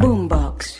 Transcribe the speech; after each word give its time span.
Boombox. 0.00 0.78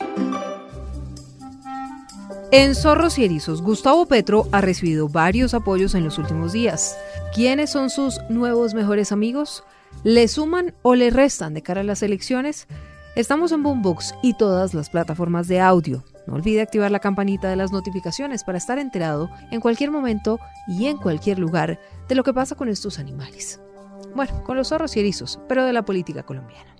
En 2.53 2.75
Zorros 2.75 3.19
y 3.19 3.27
Erizos, 3.27 3.61
Gustavo 3.61 4.07
Petro 4.07 4.49
ha 4.51 4.63
recibido 4.63 5.11
varios 5.11 5.53
apoyos 5.53 5.95
en 5.95 6.05
los 6.05 6.17
últimos 6.17 6.53
días. 6.53 6.97
¿Quiénes 7.35 7.69
son 7.69 7.91
sus 7.91 8.19
nuevos 8.31 8.73
mejores 8.73 9.13
amigos? 9.13 9.63
¿Le 10.05 10.27
suman 10.27 10.73
o 10.81 10.95
le 10.95 11.11
restan 11.11 11.53
de 11.53 11.61
cara 11.63 11.83
a 11.83 11.85
las 11.85 12.03
elecciones? 12.03 12.67
Estamos 13.15 13.53
en 13.53 13.63
Boombox 13.63 14.15
y 14.23 14.33
todas 14.39 14.73
las 14.73 14.89
plataformas 14.89 15.49
de 15.49 15.61
audio. 15.61 16.03
No 16.27 16.37
olvide 16.37 16.63
activar 16.63 16.91
la 16.91 17.01
campanita 17.01 17.51
de 17.51 17.57
las 17.57 17.73
notificaciones 17.73 18.43
para 18.43 18.57
estar 18.57 18.79
enterado 18.79 19.29
en 19.51 19.61
cualquier 19.61 19.91
momento 19.91 20.41
y 20.67 20.87
en 20.87 20.97
cualquier 20.97 21.39
lugar 21.39 21.79
de 22.09 22.15
lo 22.15 22.25
que 22.25 22.33
pasa 22.33 22.55
con 22.55 22.71
estos 22.71 22.99
animales. 22.99 23.61
Bueno, 24.15 24.43
con 24.45 24.57
los 24.57 24.69
zorros 24.69 24.97
y 24.97 25.01
erizos, 25.01 25.39
pero 25.47 25.67
de 25.67 25.75
la 25.75 25.85
política 25.85 26.23
colombiana. 26.23 26.80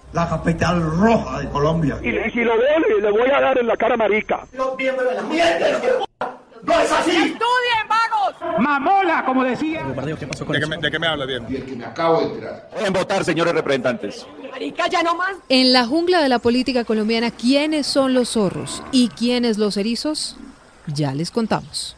la 0.13 0.29
capital 0.29 0.81
roja 0.81 1.39
de 1.39 1.49
Colombia. 1.49 1.97
Y, 2.01 2.09
y 2.09 2.31
si 2.31 2.43
lo 2.43 2.57
veo, 2.57 2.99
le 2.99 3.11
voy 3.11 3.29
a 3.29 3.41
dar 3.41 3.57
en 3.57 3.67
la 3.67 3.77
cara 3.77 3.95
marica. 3.97 4.45
Los 4.53 4.75
miembros 4.77 5.09
de 5.09 5.15
la 5.15 5.21
¡No 6.63 6.79
es 6.79 6.91
así! 6.91 7.09
¡Estudien, 7.09 7.87
vagos! 7.89 8.59
¡Mamola, 8.59 9.23
como 9.25 9.43
decía! 9.43 9.83
¿Qué 10.19 10.27
pasó 10.27 10.45
con 10.45 10.53
¿De, 10.53 10.59
qué 10.59 10.67
me, 10.67 10.77
¿De 10.77 10.91
qué 10.91 10.99
me 10.99 11.07
habla 11.07 11.25
bien? 11.25 11.45
Y 11.49 11.55
el 11.55 11.65
que 11.65 11.75
me 11.75 11.85
acabo 11.85 12.19
de 12.19 12.25
enterar. 12.27 12.69
En 12.85 12.93
votar, 12.93 13.23
señores 13.23 13.53
representantes. 13.53 14.27
Marica, 14.51 14.87
ya 14.87 15.01
no 15.01 15.15
más. 15.15 15.37
en 15.49 15.73
la 15.73 15.85
jungla 15.87 16.21
de 16.21 16.29
la 16.29 16.39
política 16.39 16.83
colombiana, 16.85 17.31
¿quiénes 17.31 17.87
son 17.87 18.13
los 18.13 18.29
zorros 18.29 18.83
y 18.91 19.09
quiénes 19.09 19.57
los 19.57 19.75
erizos? 19.77 20.37
Ya 20.87 21.13
les 21.13 21.31
contamos. 21.31 21.95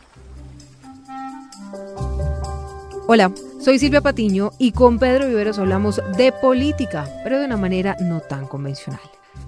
Hola, 3.15 3.31
soy 3.59 3.77
Silvia 3.77 4.01
Patiño 4.01 4.53
y 4.57 4.71
con 4.71 4.97
Pedro 4.97 5.27
Viveros 5.27 5.59
hablamos 5.59 6.01
de 6.17 6.31
política, 6.31 7.05
pero 7.23 7.37
de 7.37 7.45
una 7.45 7.57
manera 7.57 7.95
no 7.99 8.21
tan 8.21 8.47
convencional. 8.47 8.99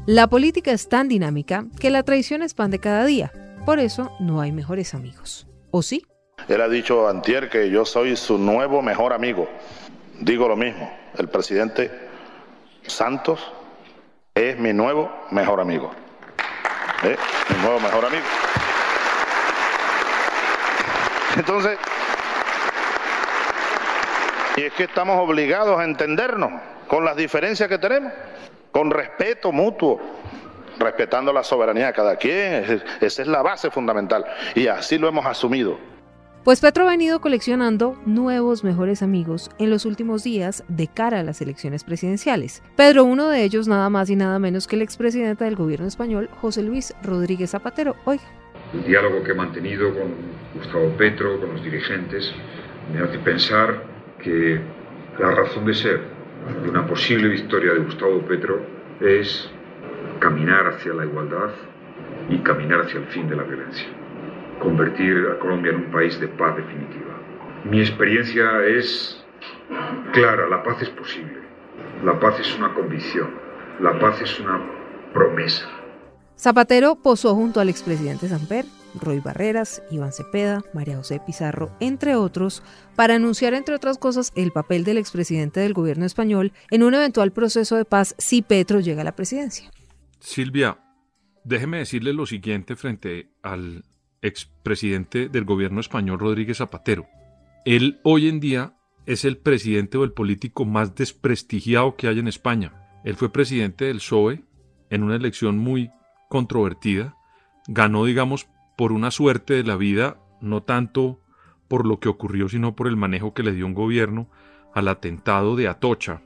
La 0.05 0.27
política 0.27 0.71
es 0.71 0.87
tan 0.87 1.07
dinámica 1.07 1.65
que 1.79 1.89
la 1.89 2.03
traición 2.03 2.43
expande 2.43 2.77
cada 2.77 3.05
día, 3.05 3.31
por 3.65 3.79
eso 3.79 4.15
no 4.19 4.39
hay 4.39 4.51
mejores 4.51 4.93
amigos. 4.93 5.47
¿O 5.71 5.81
sí? 5.81 6.05
Él 6.47 6.61
ha 6.61 6.69
dicho 6.69 7.09
antier 7.09 7.49
que 7.49 7.71
yo 7.71 7.85
soy 7.85 8.15
su 8.15 8.37
nuevo 8.37 8.83
mejor 8.83 9.13
amigo. 9.13 9.49
Digo 10.19 10.47
lo 10.47 10.55
mismo, 10.55 10.95
el 11.17 11.27
presidente 11.27 11.89
Santos 12.83 13.51
es 14.35 14.59
mi 14.59 14.73
nuevo 14.73 15.09
mejor 15.31 15.59
amigo. 15.59 15.89
¿Eh? 17.01 17.17
Mi 17.49 17.63
nuevo 17.63 17.79
mejor 17.79 18.05
amigo. 18.05 18.25
Entonces, 21.35 21.79
y 24.55 24.61
es 24.61 24.73
que 24.73 24.83
estamos 24.85 25.19
obligados 25.19 25.79
a 25.79 25.83
entendernos 25.83 26.51
con 26.87 27.03
las 27.03 27.15
diferencias 27.17 27.67
que 27.67 27.77
tenemos, 27.77 28.13
con 28.71 28.89
respeto 28.89 29.51
mutuo, 29.51 29.99
respetando 30.79 31.33
la 31.33 31.43
soberanía 31.43 31.87
de 31.87 31.93
cada 31.93 32.15
quien. 32.15 32.81
Esa 33.01 33.21
es 33.21 33.27
la 33.27 33.41
base 33.41 33.69
fundamental. 33.69 34.25
Y 34.55 34.67
así 34.67 34.97
lo 34.97 35.07
hemos 35.07 35.25
asumido. 35.25 35.77
Pues 36.43 36.61
Petro 36.61 36.85
ha 36.85 36.91
venido 36.91 37.21
coleccionando 37.21 37.99
nuevos 38.05 38.63
mejores 38.63 39.01
amigos 39.01 39.49
en 39.57 39.71
los 39.71 39.83
últimos 39.85 40.23
días 40.23 40.63
de 40.67 40.87
cara 40.87 41.21
a 41.21 41.23
las 41.23 41.41
elecciones 41.41 41.83
presidenciales. 41.83 42.61
Pedro, 42.75 43.03
uno 43.03 43.29
de 43.29 43.43
ellos 43.43 43.67
nada 43.67 43.89
más 43.89 44.11
y 44.11 44.15
nada 44.15 44.37
menos 44.37 44.67
que 44.67 44.75
el 44.75 44.83
expresidente 44.83 45.43
del 45.43 45.55
gobierno 45.55 45.87
español, 45.87 46.29
José 46.39 46.61
Luis 46.61 46.93
Rodríguez 47.01 47.49
Zapatero. 47.49 47.95
Oiga. 48.05 48.23
El 48.73 48.83
diálogo 48.83 49.23
que 49.23 49.31
he 49.31 49.35
mantenido 49.35 49.91
con 49.91 50.13
Gustavo 50.53 50.89
Petro, 50.97 51.39
con 51.39 51.53
los 51.53 51.63
dirigentes, 51.63 52.31
me 52.93 53.03
hace 53.03 53.17
pensar 53.19 53.94
que 54.25 54.59
la 55.19 55.31
razón 55.31 55.65
de 55.65 55.73
ser 55.75 56.01
de 56.63 56.69
una 56.69 56.87
posible 56.87 57.27
victoria 57.29 57.73
de 57.73 57.79
Gustavo 57.81 58.21
Petro 58.21 58.59
es 58.99 59.47
caminar 60.19 60.65
hacia 60.65 60.93
la 60.93 61.05
igualdad 61.05 61.51
y 62.29 62.39
caminar 62.39 62.81
hacia 62.81 62.99
el 63.01 63.05
fin 63.05 63.29
de 63.29 63.35
la 63.35 63.43
violencia. 63.43 63.87
Convertir 64.59 65.27
a 65.31 65.37
Colombia 65.37 65.73
en 65.73 65.77
un 65.77 65.91
país 65.91 66.19
de 66.19 66.27
paz 66.27 66.55
definitiva. 66.57 67.13
Mi 67.65 67.81
experiencia 67.81 68.65
es 68.65 69.23
clara, 70.11 70.47
la 70.47 70.63
paz 70.63 70.81
es 70.81 70.89
posible. 70.89 71.41
La 72.03 72.19
paz 72.19 72.39
es 72.39 72.57
una 72.57 72.73
convicción. 72.73 73.29
La 73.79 73.99
paz 73.99 74.21
es 74.21 74.39
una 74.39 74.59
promesa. 75.13 75.69
Zapatero 76.35 76.95
posó 76.95 77.35
junto 77.35 77.59
al 77.59 77.69
expresidente 77.69 78.27
Samper, 78.27 78.65
Roy 78.99 79.19
Barreras, 79.19 79.81
Iván 79.91 80.11
Cepeda, 80.11 80.63
María 80.73 80.97
José 80.97 81.21
Pizarro, 81.25 81.75
entre 81.79 82.15
otros, 82.15 82.63
para 82.95 83.15
anunciar, 83.15 83.53
entre 83.53 83.75
otras 83.75 83.97
cosas, 83.97 84.31
el 84.35 84.51
papel 84.51 84.83
del 84.83 84.97
expresidente 84.97 85.59
del 85.59 85.73
gobierno 85.73 86.05
español 86.05 86.53
en 86.71 86.83
un 86.83 86.93
eventual 86.93 87.31
proceso 87.31 87.75
de 87.75 87.85
paz 87.85 88.15
si 88.17 88.41
Petro 88.41 88.79
llega 88.79 89.01
a 89.01 89.05
la 89.05 89.15
presidencia. 89.15 89.71
Silvia, 90.19 90.79
déjeme 91.43 91.77
decirle 91.77 92.13
lo 92.13 92.25
siguiente 92.25 92.75
frente 92.75 93.29
al 93.43 93.83
expresidente 94.21 95.29
del 95.29 95.45
gobierno 95.45 95.79
español, 95.79 96.19
Rodríguez 96.19 96.57
Zapatero. 96.57 97.07
Él 97.65 97.99
hoy 98.03 98.27
en 98.27 98.39
día 98.39 98.75
es 99.05 99.25
el 99.25 99.37
presidente 99.37 99.97
o 99.97 100.03
el 100.03 100.13
político 100.13 100.65
más 100.65 100.95
desprestigiado 100.95 101.95
que 101.95 102.07
hay 102.07 102.19
en 102.19 102.27
España. 102.27 102.73
Él 103.03 103.15
fue 103.15 103.31
presidente 103.31 103.85
del 103.85 103.97
PSOE 103.97 104.43
en 104.89 105.03
una 105.03 105.15
elección 105.15 105.57
muy 105.57 105.91
controvertida. 106.29 107.15
Ganó, 107.67 108.05
digamos, 108.05 108.47
por 108.75 108.91
una 108.91 109.11
suerte 109.11 109.53
de 109.53 109.63
la 109.63 109.75
vida, 109.75 110.17
no 110.41 110.63
tanto 110.63 111.19
por 111.67 111.85
lo 111.85 111.99
que 111.99 112.09
ocurrió, 112.09 112.49
sino 112.49 112.75
por 112.75 112.87
el 112.87 112.97
manejo 112.97 113.33
que 113.33 113.43
le 113.43 113.53
dio 113.53 113.65
un 113.65 113.73
gobierno 113.73 114.27
al 114.73 114.87
atentado 114.87 115.55
de 115.55 115.67
Atocha. 115.67 116.21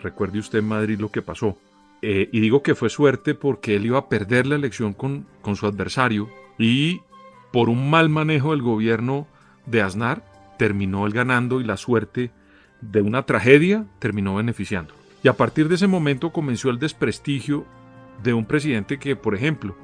Recuerde 0.00 0.38
usted 0.38 0.58
en 0.58 0.68
Madrid 0.68 0.98
lo 0.98 1.10
que 1.10 1.22
pasó. 1.22 1.56
Eh, 2.02 2.28
y 2.32 2.40
digo 2.40 2.62
que 2.62 2.74
fue 2.74 2.90
suerte 2.90 3.34
porque 3.34 3.76
él 3.76 3.86
iba 3.86 3.98
a 3.98 4.08
perder 4.08 4.46
la 4.46 4.56
elección 4.56 4.92
con, 4.92 5.26
con 5.40 5.56
su 5.56 5.66
adversario 5.66 6.28
y 6.58 7.00
por 7.50 7.70
un 7.70 7.88
mal 7.88 8.10
manejo 8.10 8.50
del 8.50 8.60
gobierno 8.60 9.26
de 9.64 9.80
Aznar 9.80 10.22
terminó 10.58 11.06
él 11.06 11.12
ganando 11.12 11.60
y 11.60 11.64
la 11.64 11.76
suerte 11.76 12.30
de 12.80 13.00
una 13.00 13.22
tragedia 13.22 13.86
terminó 14.00 14.34
beneficiando. 14.34 14.94
Y 15.22 15.28
a 15.28 15.36
partir 15.36 15.68
de 15.68 15.76
ese 15.76 15.86
momento 15.86 16.32
comenzó 16.32 16.68
el 16.68 16.78
desprestigio 16.78 17.64
de 18.22 18.34
un 18.34 18.44
presidente 18.44 18.98
que, 18.98 19.16
por 19.16 19.34
ejemplo, 19.34 19.74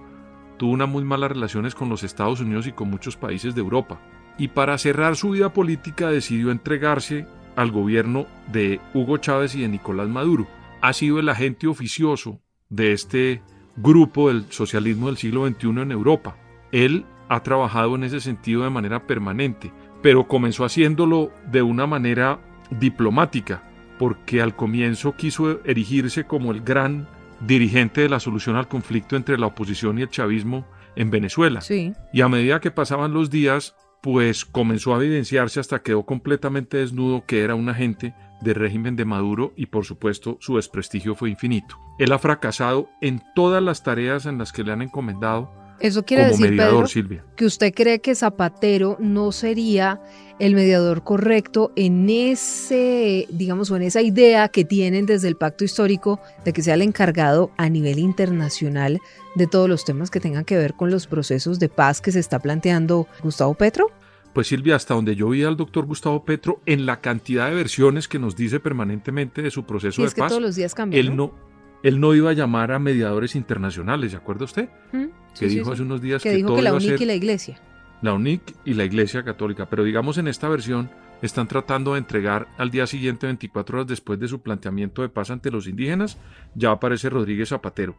tuvo 0.61 0.73
unas 0.73 0.91
muy 0.91 1.05
malas 1.05 1.31
relaciones 1.31 1.75
con 1.75 1.89
los 1.89 2.03
Estados 2.03 2.43
Unidos 2.43 2.67
y 2.67 2.73
con 2.73 2.91
muchos 2.91 3.17
países 3.17 3.55
de 3.55 3.63
Europa. 3.63 3.99
Y 4.37 4.49
para 4.49 4.77
cerrar 4.77 5.17
su 5.17 5.31
vida 5.31 5.55
política 5.55 6.11
decidió 6.11 6.51
entregarse 6.51 7.27
al 7.57 7.71
gobierno 7.71 8.27
de 8.53 8.79
Hugo 8.93 9.17
Chávez 9.17 9.55
y 9.55 9.63
de 9.63 9.69
Nicolás 9.69 10.11
Maduro. 10.11 10.47
Ha 10.83 10.93
sido 10.93 11.19
el 11.19 11.31
agente 11.31 11.67
oficioso 11.67 12.43
de 12.69 12.93
este 12.93 13.41
grupo 13.75 14.29
del 14.29 14.53
socialismo 14.53 15.07
del 15.07 15.17
siglo 15.17 15.49
XXI 15.49 15.69
en 15.81 15.93
Europa. 15.93 16.37
Él 16.73 17.07
ha 17.31 17.43
trabajado 17.43 17.95
en 17.95 18.05
ese 18.05 18.21
sentido 18.21 18.65
de 18.65 18.69
manera 18.69 19.07
permanente, 19.07 19.73
pero 20.03 20.29
comenzó 20.29 20.67
haciéndolo 20.67 21.33
de 21.51 21.63
una 21.63 21.87
manera 21.87 22.39
diplomática, 22.69 23.63
porque 23.99 24.43
al 24.43 24.55
comienzo 24.57 25.17
quiso 25.17 25.65
erigirse 25.65 26.25
como 26.25 26.53
el 26.53 26.61
gran 26.61 27.09
dirigente 27.41 28.03
de 28.03 28.09
la 28.09 28.21
solución 28.21 28.57
al 28.57 28.69
conflicto 28.69 29.17
entre 29.17 29.39
la 29.39 29.47
oposición 29.47 29.99
y 29.99 30.03
el 30.03 30.11
chavismo 30.11 30.67
en 30.97 31.11
Venezuela. 31.11 31.61
Sí. 31.61 31.93
Y 32.13 32.21
a 32.21 32.29
medida 32.29 32.61
que 32.61 32.71
pasaban 32.71 33.13
los 33.13 33.31
días, 33.31 33.75
pues 34.03 34.45
comenzó 34.45 34.95
a 34.95 34.99
evidenciarse 34.99 35.61
hasta 35.61 35.83
quedó 35.83 36.05
completamente 36.05 36.79
desnudo 36.79 37.25
que 37.27 37.43
era 37.43 37.55
un 37.55 37.69
agente 37.69 38.15
del 38.41 38.55
régimen 38.55 38.97
de 38.97 39.05
Maduro 39.05 39.53
y 39.57 39.67
por 39.67 39.85
supuesto 39.85 40.39
su 40.41 40.57
desprestigio 40.57 41.15
fue 41.15 41.31
infinito. 41.31 41.79
Él 41.99 42.13
ha 42.13 42.19
fracasado 42.19 42.89
en 43.01 43.23
todas 43.35 43.63
las 43.63 43.83
tareas 43.83 44.27
en 44.27 44.39
las 44.39 44.53
que 44.53 44.65
le 44.65 44.73
han 44.73 44.83
encomendado 44.83 45.53
Eso 45.81 46.05
quiere 46.05 46.25
como 46.25 46.37
decir, 46.37 46.51
mediador, 46.51 46.75
Pedro, 46.75 46.87
Silvia. 46.89 47.25
que 47.37 47.47
usted 47.47 47.73
cree 47.75 48.01
que 48.01 48.15
Zapatero 48.15 48.97
no 49.01 49.33
sería 49.33 50.01
el 50.39 50.55
mediador 50.55 51.05
correcto 51.05 51.71
en 51.77 52.09
ese, 52.09 53.27
digamos, 53.31 53.71
o 53.71 53.77
en 53.77 53.83
esa 53.83 54.01
idea 54.01 54.49
que 54.49 54.65
tienen 54.65 55.07
desde 55.07 55.29
el 55.29 55.37
pacto 55.37 55.65
histórico 55.65 56.21
de 56.45 56.53
que 56.53 56.63
sea 56.63 56.75
el 56.75 56.83
encargado 56.83 57.51
a 57.59 57.69
nivel 57.69 57.99
internacional 57.99 59.01
de 59.35 59.47
todos 59.47 59.69
los 59.69 59.85
temas 59.85 60.11
que 60.11 60.21
tengan 60.21 60.45
que 60.45 60.57
ver 60.57 60.75
con 60.75 60.91
los 60.91 61.07
procesos 61.07 61.59
de 61.59 61.69
paz 61.69 62.01
que 62.01 62.13
se 62.13 62.21
está 62.21 62.39
planteando 62.39 63.07
Gustavo 63.23 63.55
Petro? 63.55 63.91
Pues 64.33 64.47
Silvia, 64.47 64.77
hasta 64.77 64.95
donde 64.95 65.17
yo 65.17 65.29
vi 65.29 65.43
al 65.43 65.57
doctor 65.57 65.87
Gustavo 65.87 66.25
Petro, 66.25 66.61
en 66.65 66.87
la 66.87 67.01
cantidad 67.01 67.49
de 67.49 67.57
versiones 67.57 68.07
que 68.07 68.19
nos 68.19 68.37
dice 68.37 68.61
permanentemente 68.61 69.43
de 69.43 69.51
su 69.51 69.65
proceso 69.65 69.97
Sí, 69.97 70.03
de 70.03 70.09
es 70.09 70.15
que 70.15 70.21
paz, 70.21 70.29
todos 70.29 70.43
los 70.43 70.55
días 70.57 70.75
él 70.93 71.17
no, 71.17 71.35
él 71.83 72.01
no 72.01 72.15
iba 72.15 72.31
a 72.31 72.35
llamar 72.35 72.73
a 72.73 72.79
mediadores 72.79 73.35
internacionales, 73.37 74.13
¿de 74.13 74.19
acuerdo 74.19 74.45
usted? 74.45 74.69
¿Mm? 74.93 75.05
Que 75.39 75.49
Sí, 75.49 75.57
dijo 75.57 75.67
sí. 75.67 75.73
hace 75.73 75.83
unos 75.83 76.01
días 76.03 76.23
que 76.23 76.31
que, 76.31 76.37
dijo 76.37 76.49
todo 76.49 76.57
que 76.57 76.63
la 76.63 76.71
iba 76.71 76.77
a 76.77 76.81
UNIC 76.81 76.91
ser 76.91 77.03
y 77.03 77.05
la 77.07 77.15
iglesia. 77.15 77.61
la 78.03 78.13
UNIC 78.15 78.43
y 78.65 78.75
la 78.75 78.85
Iglesia 78.85 79.23
Católica. 79.23 79.67
Pero 79.69 79.85
digamos 79.85 80.19
en 80.19 80.29
esta 80.29 80.49
versión 80.49 80.91
están 81.23 81.47
tratando 81.49 81.93
de 81.93 81.99
entregar 81.99 82.49
al 82.59 82.71
día 82.71 82.87
siguiente, 82.87 83.27
24 83.27 83.79
horas 83.79 83.89
después 83.89 84.19
de 84.19 84.27
su 84.29 84.41
planteamiento 84.41 85.03
de 85.03 85.09
paz 85.11 85.31
ante 85.31 85.51
los 85.51 85.67
indígenas, 85.67 86.17
ya 86.55 86.71
aparece 86.71 87.11
Rodríguez 87.11 87.51
Zapatero. 87.51 87.97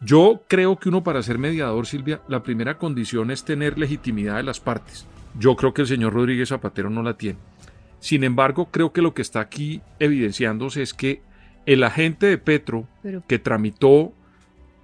Yo 0.00 0.42
creo 0.48 0.76
que 0.78 0.88
uno 0.88 1.04
para 1.04 1.22
ser 1.22 1.38
mediador, 1.38 1.86
Silvia, 1.86 2.22
la 2.28 2.42
primera 2.42 2.78
condición 2.78 3.30
es 3.30 3.44
tener 3.44 3.78
legitimidad 3.78 4.36
de 4.38 4.42
las 4.42 4.58
partes. 4.58 5.06
Yo 5.38 5.54
creo 5.54 5.72
que 5.74 5.82
el 5.82 5.88
señor 5.88 6.14
Rodríguez 6.14 6.48
Zapatero 6.48 6.90
no 6.90 7.02
la 7.02 7.16
tiene. 7.16 7.38
Sin 8.00 8.24
embargo, 8.24 8.68
creo 8.70 8.92
que 8.92 9.00
lo 9.02 9.14
que 9.14 9.22
está 9.22 9.40
aquí 9.40 9.80
evidenciándose 10.00 10.82
es 10.82 10.92
que 10.94 11.22
el 11.66 11.84
agente 11.84 12.26
de 12.26 12.38
Petro 12.38 12.86
Pero- 13.02 13.22
que 13.26 13.38
tramitó 13.38 14.12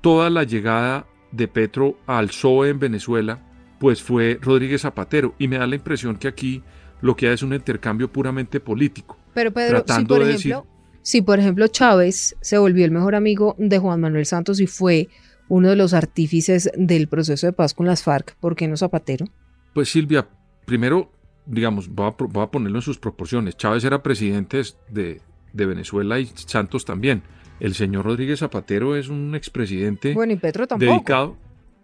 toda 0.01 0.31
la 0.31 0.45
llegada 0.45 1.07
de 1.33 1.49
Petro 1.49 1.99
al 2.07 2.29
PSOE 2.29 2.71
en 2.71 2.79
Venezuela, 2.79 3.41
pues 3.79 4.03
fue 4.03 4.39
Rodríguez 4.41 4.83
Zapatero. 4.83 5.35
Y 5.39 5.49
me 5.49 5.59
da 5.59 5.67
la 5.67 5.77
impresión 5.77 6.17
que 6.17 6.29
aquí 6.29 6.63
lo 7.01 7.17
que 7.17 7.29
hay 7.29 7.35
es 7.35 7.43
un 7.43 7.55
intercambio 7.55 8.11
puramente 8.11 8.61
político. 8.61 9.17
Pero 9.35 9.53
Pedro, 9.53 9.85
si 9.87 10.05
por 10.05 10.25
de 10.25 10.35
ejemplo, 10.35 10.67
si 11.03 11.23
por 11.23 11.39
ejemplo 11.39 11.67
Chávez 11.69 12.37
se 12.41 12.59
volvió 12.59 12.85
el 12.85 12.91
mejor 12.91 13.15
amigo 13.15 13.55
de 13.59 13.79
Juan 13.79 14.01
Manuel 14.01 14.27
Santos 14.27 14.61
y 14.61 14.67
fue 14.67 15.09
uno 15.49 15.71
de 15.71 15.77
los 15.77 15.95
artífices 15.95 16.71
del 16.77 17.09
proceso 17.09 17.47
de 17.47 17.53
paz 17.53 17.73
con 17.73 17.87
las 17.87 18.03
FARC, 18.03 18.37
¿por 18.37 18.57
qué 18.57 18.69
no 18.69 18.77
Zapatero? 18.77 19.27
Pues 19.73 19.91
Silvia, 19.91 20.29
primero, 20.67 21.11
digamos, 21.47 21.89
voy 21.89 22.09
a, 22.09 22.15
voy 22.19 22.43
a 22.43 22.51
ponerlo 22.51 22.79
en 22.79 22.83
sus 22.83 22.99
proporciones. 22.99 23.57
Chávez 23.57 23.85
era 23.85 24.03
presidente 24.03 24.61
de, 24.91 25.23
de 25.59 25.67
Venezuela 25.67 26.19
y 26.19 26.27
Santos 26.35 26.87
también. 26.87 27.23
El 27.61 27.75
señor 27.75 28.07
Rodríguez 28.07 28.39
Zapatero 28.39 28.97
es 28.97 29.09
un 29.09 29.35
expresidente 29.35 30.15
Bueno, 30.15 30.33
y 30.33 30.37
Petro 30.37 30.67
tampoco. 30.67 30.91
dedicado. 30.93 31.37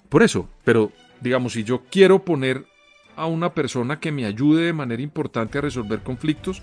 Por 0.08 0.22
eso, 0.22 0.48
pero 0.64 0.92
digamos, 1.20 1.52
si 1.52 1.64
yo 1.64 1.82
quiero 1.90 2.24
poner 2.24 2.64
a 3.16 3.26
una 3.26 3.52
persona 3.52 4.00
que 4.00 4.12
me 4.12 4.24
ayude 4.24 4.64
de 4.64 4.72
manera 4.72 5.02
importante 5.02 5.58
a 5.58 5.60
resolver 5.60 6.00
conflictos, 6.00 6.62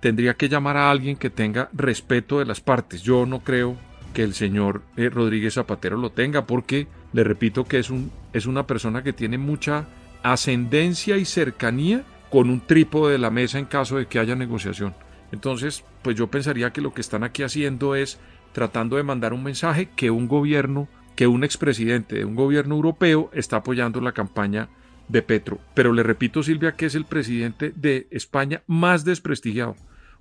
tendría 0.00 0.34
que 0.34 0.48
llamar 0.48 0.76
a 0.76 0.90
alguien 0.90 1.16
que 1.16 1.30
tenga 1.30 1.68
respeto 1.72 2.38
de 2.38 2.46
las 2.46 2.60
partes. 2.60 3.02
Yo 3.02 3.26
no 3.26 3.40
creo 3.40 3.76
que 4.12 4.22
el 4.22 4.34
señor 4.34 4.82
eh, 4.96 5.08
Rodríguez 5.08 5.54
Zapatero 5.54 5.96
lo 5.96 6.10
tenga, 6.10 6.46
porque 6.46 6.86
le 7.12 7.24
repito 7.24 7.64
que 7.64 7.78
es, 7.78 7.90
un, 7.90 8.12
es 8.32 8.46
una 8.46 8.66
persona 8.66 9.02
que 9.02 9.12
tiene 9.12 9.38
mucha 9.38 9.86
ascendencia 10.22 11.16
y 11.16 11.24
cercanía 11.24 12.04
con 12.30 12.50
un 12.50 12.60
trípode 12.60 13.12
de 13.12 13.18
la 13.18 13.30
mesa 13.30 13.58
en 13.58 13.64
caso 13.64 13.96
de 13.96 14.06
que 14.06 14.18
haya 14.18 14.34
negociación. 14.36 14.94
Entonces, 15.34 15.84
pues 16.02 16.16
yo 16.16 16.28
pensaría 16.28 16.72
que 16.72 16.80
lo 16.80 16.94
que 16.94 17.00
están 17.02 17.24
aquí 17.24 17.42
haciendo 17.42 17.94
es 17.94 18.18
tratando 18.52 18.96
de 18.96 19.02
mandar 19.02 19.32
un 19.34 19.42
mensaje 19.42 19.88
que 19.96 20.10
un 20.10 20.28
gobierno, 20.28 20.88
que 21.16 21.26
un 21.26 21.44
expresidente 21.44 22.16
de 22.16 22.24
un 22.24 22.34
gobierno 22.36 22.76
europeo 22.76 23.30
está 23.34 23.56
apoyando 23.56 24.00
la 24.00 24.12
campaña 24.12 24.68
de 25.08 25.20
Petro. 25.22 25.58
Pero 25.74 25.92
le 25.92 26.02
repito, 26.02 26.42
Silvia, 26.42 26.72
que 26.72 26.86
es 26.86 26.94
el 26.94 27.04
presidente 27.04 27.72
de 27.76 28.06
España 28.10 28.62
más 28.66 29.04
desprestigiado. 29.04 29.72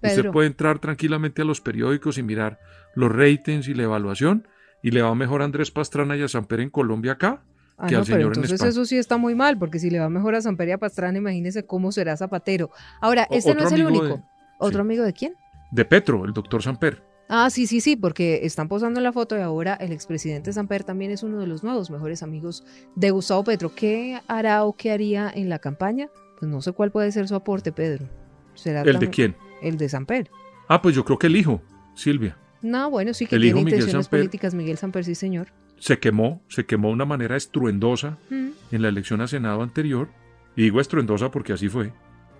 Usted 0.01 0.15
Pedro. 0.17 0.31
puede 0.33 0.47
entrar 0.47 0.79
tranquilamente 0.79 1.41
a 1.41 1.45
los 1.45 1.61
periódicos 1.61 2.17
y 2.17 2.23
mirar 2.23 2.59
los 2.95 3.09
ratings 3.11 3.67
y 3.69 3.73
la 3.73 3.83
evaluación 3.83 4.47
y 4.81 4.91
le 4.91 5.01
va 5.01 5.15
mejor 5.15 5.41
a 5.41 5.45
Andrés 5.45 5.71
Pastrana 5.71 6.17
y 6.17 6.23
a 6.23 6.27
Samper 6.27 6.59
en 6.59 6.69
Colombia 6.69 7.13
acá 7.13 7.41
Ah, 7.77 7.87
que 7.87 7.93
no, 7.95 8.01
al 8.01 8.05
pero 8.05 8.17
señor 8.17 8.37
en 8.37 8.43
España. 8.43 8.69
eso 8.69 8.85
sí 8.85 8.97
está 8.97 9.17
muy 9.17 9.33
mal, 9.33 9.57
porque 9.57 9.79
si 9.79 9.89
le 9.89 9.99
va 9.99 10.07
mejor 10.07 10.35
a 10.35 10.41
Samperia 10.41 10.77
Pastrana, 10.77 11.17
imagínese 11.17 11.65
cómo 11.65 11.91
será 11.91 12.15
Zapatero. 12.17 12.69
Ahora, 13.01 13.25
O- 13.31 13.35
este 13.35 13.55
no 13.55 13.65
es 13.65 13.71
el 13.71 13.85
único. 13.85 14.05
de- 14.05 14.21
¿Otro 14.63 14.81
amigo 14.81 15.03
de 15.03 15.13
quién? 15.13 15.35
De 15.71 15.85
Petro, 15.85 16.25
el 16.25 16.33
doctor 16.33 16.61
Samper. 16.61 17.03
Ah, 17.29 17.49
sí, 17.49 17.67
sí, 17.67 17.79
sí, 17.81 17.95
porque 17.95 18.41
están 18.43 18.67
posando 18.67 18.99
en 18.99 19.03
la 19.05 19.13
foto 19.13 19.37
y 19.37 19.41
ahora 19.41 19.73
el 19.75 19.91
expresidente 19.91 20.51
Samper 20.53 20.83
también 20.83 21.09
es 21.11 21.23
uno 21.23 21.39
de 21.39 21.47
los 21.47 21.63
nuevos 21.63 21.89
mejores 21.89 22.21
amigos 22.21 22.63
de 22.95 23.11
Gustavo 23.11 23.43
Petro. 23.43 23.71
¿Qué 23.73 24.19
hará 24.27 24.63
o 24.65 24.73
qué 24.73 24.91
haría 24.91 25.31
en 25.33 25.49
la 25.49 25.59
campaña? 25.59 26.09
Pues 26.39 26.51
no 26.51 26.61
sé 26.61 26.73
cuál 26.73 26.91
puede 26.91 27.11
ser 27.11 27.27
su 27.27 27.35
aporte, 27.35 27.71
Pedro. 27.71 28.07
¿Será 28.53 28.81
¿El 28.81 28.99
de 28.99 29.09
quién? 29.09 29.35
El 29.61 29.77
de 29.77 29.89
Samper. 29.89 30.29
Ah, 30.67 30.81
pues 30.81 30.95
yo 30.95 31.03
creo 31.05 31.17
que 31.17 31.27
el 31.27 31.35
hijo, 31.37 31.61
Silvia. 31.95 32.37
No, 32.61 32.89
bueno, 32.89 33.13
sí 33.13 33.25
que 33.25 33.35
El 33.35 33.41
tiene 33.41 33.59
hijo 33.61 33.67
intenciones 33.69 34.05
Samper. 34.05 34.19
políticas 34.19 34.53
Miguel 34.53 34.77
Samper, 34.77 35.03
sí, 35.05 35.15
señor. 35.15 35.47
se 35.79 35.99
quemó, 35.99 36.41
se 36.49 36.65
quemó 36.65 36.89
de 36.89 36.93
una 36.93 37.05
manera 37.05 37.35
estruendosa 37.35 38.17
Mm. 38.29 38.49
en 38.71 38.81
la 38.81 38.89
elección 38.89 39.21
a 39.21 39.27
Senado 39.27 39.63
anterior. 39.63 40.09
Y 40.55 40.63
digo 40.63 40.79
estruendosa 40.79 41.31
porque 41.31 41.53
así 41.53 41.67
fue. 41.67 41.91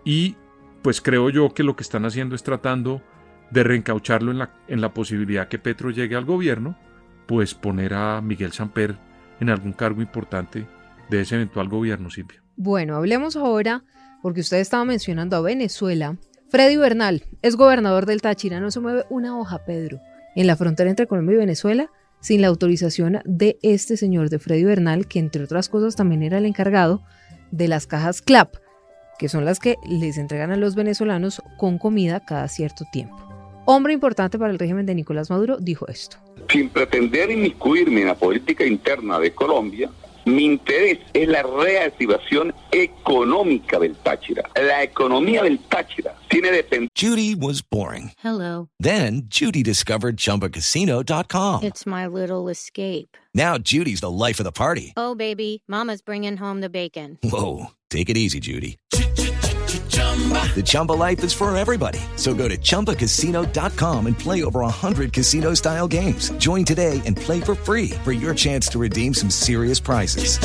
Y 0.06 0.36
pues 0.84 1.02
creo 1.02 1.30
yo 1.30 1.54
que 1.54 1.64
lo 1.64 1.76
que 1.76 1.84
están 1.84 2.06
haciendo 2.06 2.36
es 2.36 2.44
tratando 2.44 3.02
de 3.50 3.64
reencaucharlo 3.64 4.32
en 4.32 4.40
la, 4.40 4.52
en 4.68 4.82
la 4.82 4.94
posibilidad 4.94 5.48
que 5.48 5.58
Petro 5.58 5.90
llegue 5.90 6.16
al 6.16 6.26
gobierno, 6.26 6.78
pues 7.26 7.56
poner 7.56 7.94
a 7.94 8.22
Miguel 8.22 8.52
Samper 8.52 8.98
en 9.40 9.50
algún 9.50 9.74
cargo 9.74 10.02
importante 10.02 10.68
de 11.10 11.22
ese 11.22 11.36
eventual 11.36 11.70
gobierno, 11.70 12.10
Silvia. 12.10 12.44
Bueno, 12.56 12.96
hablemos 12.96 13.36
ahora, 13.36 13.84
porque 14.22 14.42
usted 14.42 14.58
estaba 14.58 14.86
mencionando 14.86 15.38
a 15.38 15.42
Venezuela. 15.42 16.18
Freddy 16.50 16.78
Bernal 16.78 17.24
es 17.42 17.56
gobernador 17.56 18.06
del 18.06 18.22
Táchira. 18.22 18.60
No 18.60 18.70
se 18.70 18.80
mueve 18.80 19.06
una 19.10 19.40
hoja, 19.40 19.66
Pedro, 19.66 20.00
en 20.36 20.48
la 20.48 20.56
frontera 20.56 20.90
entre 20.90 21.08
Colombia 21.08 21.36
y 21.36 21.40
Venezuela 21.40 21.90
sin 22.20 22.42
la 22.42 22.48
autorización 22.48 23.20
de 23.26 23.58
este 23.64 23.98
señor 23.98 24.30
de 24.30 24.40
Freddy 24.40 24.64
Bernal, 24.64 25.08
que 25.08 25.20
entre 25.20 25.44
otras 25.44 25.68
cosas 25.68 25.96
también 25.96 26.24
era 26.24 26.38
el 26.38 26.46
encargado 26.46 27.04
de 27.52 27.68
las 27.68 27.86
cajas 27.86 28.22
CLAP, 28.22 28.56
que 29.24 29.30
son 29.30 29.46
las 29.46 29.62
que 29.62 29.78
les 29.86 30.18
entregan 30.18 30.52
a 30.52 30.58
los 30.58 30.76
venezolanos 30.76 31.42
con 31.56 31.78
comida 31.78 32.20
cada 32.20 32.50
cierto 32.50 32.84
tiempo. 32.84 33.16
Hombre 33.64 33.94
importante 33.94 34.38
para 34.38 34.52
el 34.52 34.60
régimen 34.60 34.86
de 34.86 34.96
Nicolás 34.96 35.30
Maduro 35.30 35.56
dijo 35.62 35.88
esto. 35.88 36.18
Sin 36.50 36.68
pretender 36.68 37.32
inmiscuirme 37.32 38.02
en 38.02 38.08
la 38.08 38.16
política 38.16 38.66
interna 38.66 39.20
de 39.20 39.34
Colombia, 39.34 39.90
mi 40.26 40.46
interés 40.46 41.00
es 41.14 41.28
la 41.28 41.44
reactivación 41.44 42.54
económica 42.72 43.80
del 43.80 43.96
Táchira. 43.96 44.44
La 44.56 44.84
economía 44.84 45.44
del 45.44 45.60
Táchira 45.60 46.16
tiene 46.30 46.52
dependencia. 46.52 46.90
Judy 46.96 47.36
was 47.36 47.62
boring. 47.62 48.12
Hello. 48.24 48.70
Then 48.80 49.24
Judy 49.28 49.64
discovered 49.64 50.18
ChumbaCasino.com. 50.18 51.64
It's 51.64 51.86
my 51.86 52.08
little 52.08 52.50
escape. 52.50 53.18
Now 53.34 53.58
Judy's 53.58 54.02
the 54.02 54.12
life 54.12 54.40
of 54.40 54.46
the 54.46 54.52
party. 54.52 54.94
Oh, 54.96 55.16
baby, 55.16 55.64
Mama's 55.68 56.02
bringing 56.02 56.38
home 56.38 56.62
the 56.62 56.70
bacon. 56.70 57.18
Whoa, 57.24 57.72
take 57.90 58.10
it 58.10 58.18
easy, 58.18 58.40
Judy. 58.40 58.78
The 60.14 60.64
Chumba 60.64 60.92
life 60.92 61.24
is 61.24 61.34
for 61.34 61.56
everybody. 61.56 62.00
So 62.16 62.36
go 62.36 62.48
to 62.48 62.56
ChumbaCasino.com 62.56 64.06
and 64.06 64.18
play 64.18 64.44
over 64.44 64.60
100 64.60 65.12
casino 65.12 65.56
style 65.56 65.88
games. 65.88 66.30
Join 66.38 66.64
today 66.64 67.02
and 67.08 67.18
play 67.18 67.42
for 67.42 67.56
free 67.56 67.90
for 68.04 68.12
your 68.12 68.36
chance 68.36 68.68
to 68.68 68.80
redeem 68.80 69.16
some 69.16 69.32
serious 69.32 69.80
prizes. 69.80 70.38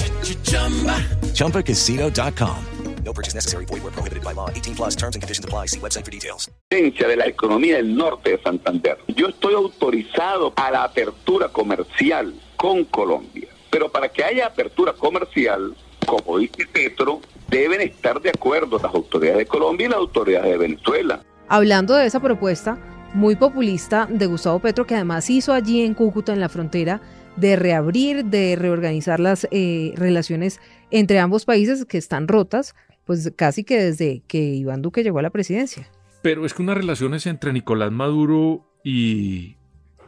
ChumbaCasino.com. 1.34 2.64
No 3.04 3.12
purchase 3.14 3.34
necessary. 3.34 3.64
Void 3.64 3.82
where 3.84 3.92
prohibited 3.92 4.22
by 4.22 4.32
law. 4.32 4.50
18 4.50 4.74
plus 4.74 4.94
terms 4.94 5.16
and 5.16 5.22
conditions 5.22 5.42
apply. 5.42 5.66
See 5.66 5.80
website 5.80 6.04
for 6.04 6.10
details. 6.10 6.50
de 6.70 7.16
la 7.16 7.26
economía 7.26 7.76
del 7.76 7.96
norte 7.96 8.32
de 8.32 8.42
Santander. 8.42 8.98
Yo 9.08 9.28
estoy 9.28 9.54
autorizado 9.54 10.52
a 10.56 10.70
la 10.70 10.84
apertura 10.84 11.48
comercial 11.48 12.34
con 12.56 12.84
Colombia. 12.84 13.48
Pero 13.70 13.90
para 13.90 14.10
que 14.10 14.22
haya 14.24 14.46
apertura 14.46 14.92
comercial, 14.92 15.74
como 16.08 16.38
dice 16.38 16.66
Petro, 16.72 17.20
deben 17.48 17.80
estar 17.82 18.20
de 18.20 18.30
acuerdo 18.30 18.78
las 18.82 18.92
autoridades 18.94 19.38
de 19.38 19.46
Colombia 19.46 19.86
y 19.86 19.90
las 19.90 19.98
autoridades 19.98 20.50
de 20.50 20.56
Venezuela. 20.56 21.22
Hablando 21.48 21.94
de 21.94 22.06
esa 22.06 22.20
propuesta 22.20 22.78
muy 23.14 23.36
populista 23.36 24.06
de 24.10 24.26
Gustavo 24.26 24.58
Petro, 24.58 24.86
que 24.86 24.94
además 24.94 25.28
hizo 25.30 25.52
allí 25.52 25.82
en 25.82 25.94
Cúcuta, 25.94 26.32
en 26.32 26.40
la 26.40 26.48
frontera, 26.48 27.00
de 27.36 27.56
reabrir, 27.56 28.24
de 28.24 28.56
reorganizar 28.56 29.20
las 29.20 29.46
eh, 29.50 29.92
relaciones 29.96 30.60
entre 30.90 31.20
ambos 31.20 31.44
países 31.44 31.84
que 31.84 31.98
están 31.98 32.26
rotas, 32.26 32.74
pues 33.04 33.32
casi 33.36 33.64
que 33.64 33.78
desde 33.78 34.22
que 34.26 34.38
Iván 34.38 34.82
Duque 34.82 35.02
llegó 35.02 35.18
a 35.18 35.22
la 35.22 35.30
presidencia. 35.30 35.88
Pero 36.22 36.44
es 36.44 36.54
que 36.54 36.62
unas 36.62 36.76
relaciones 36.76 37.26
entre 37.26 37.52
Nicolás 37.52 37.92
Maduro 37.92 38.66
y, 38.82 39.56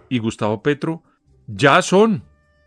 y 0.08 0.18
Gustavo 0.18 0.62
Petro 0.62 1.02
ya 1.46 1.82
son 1.82 2.24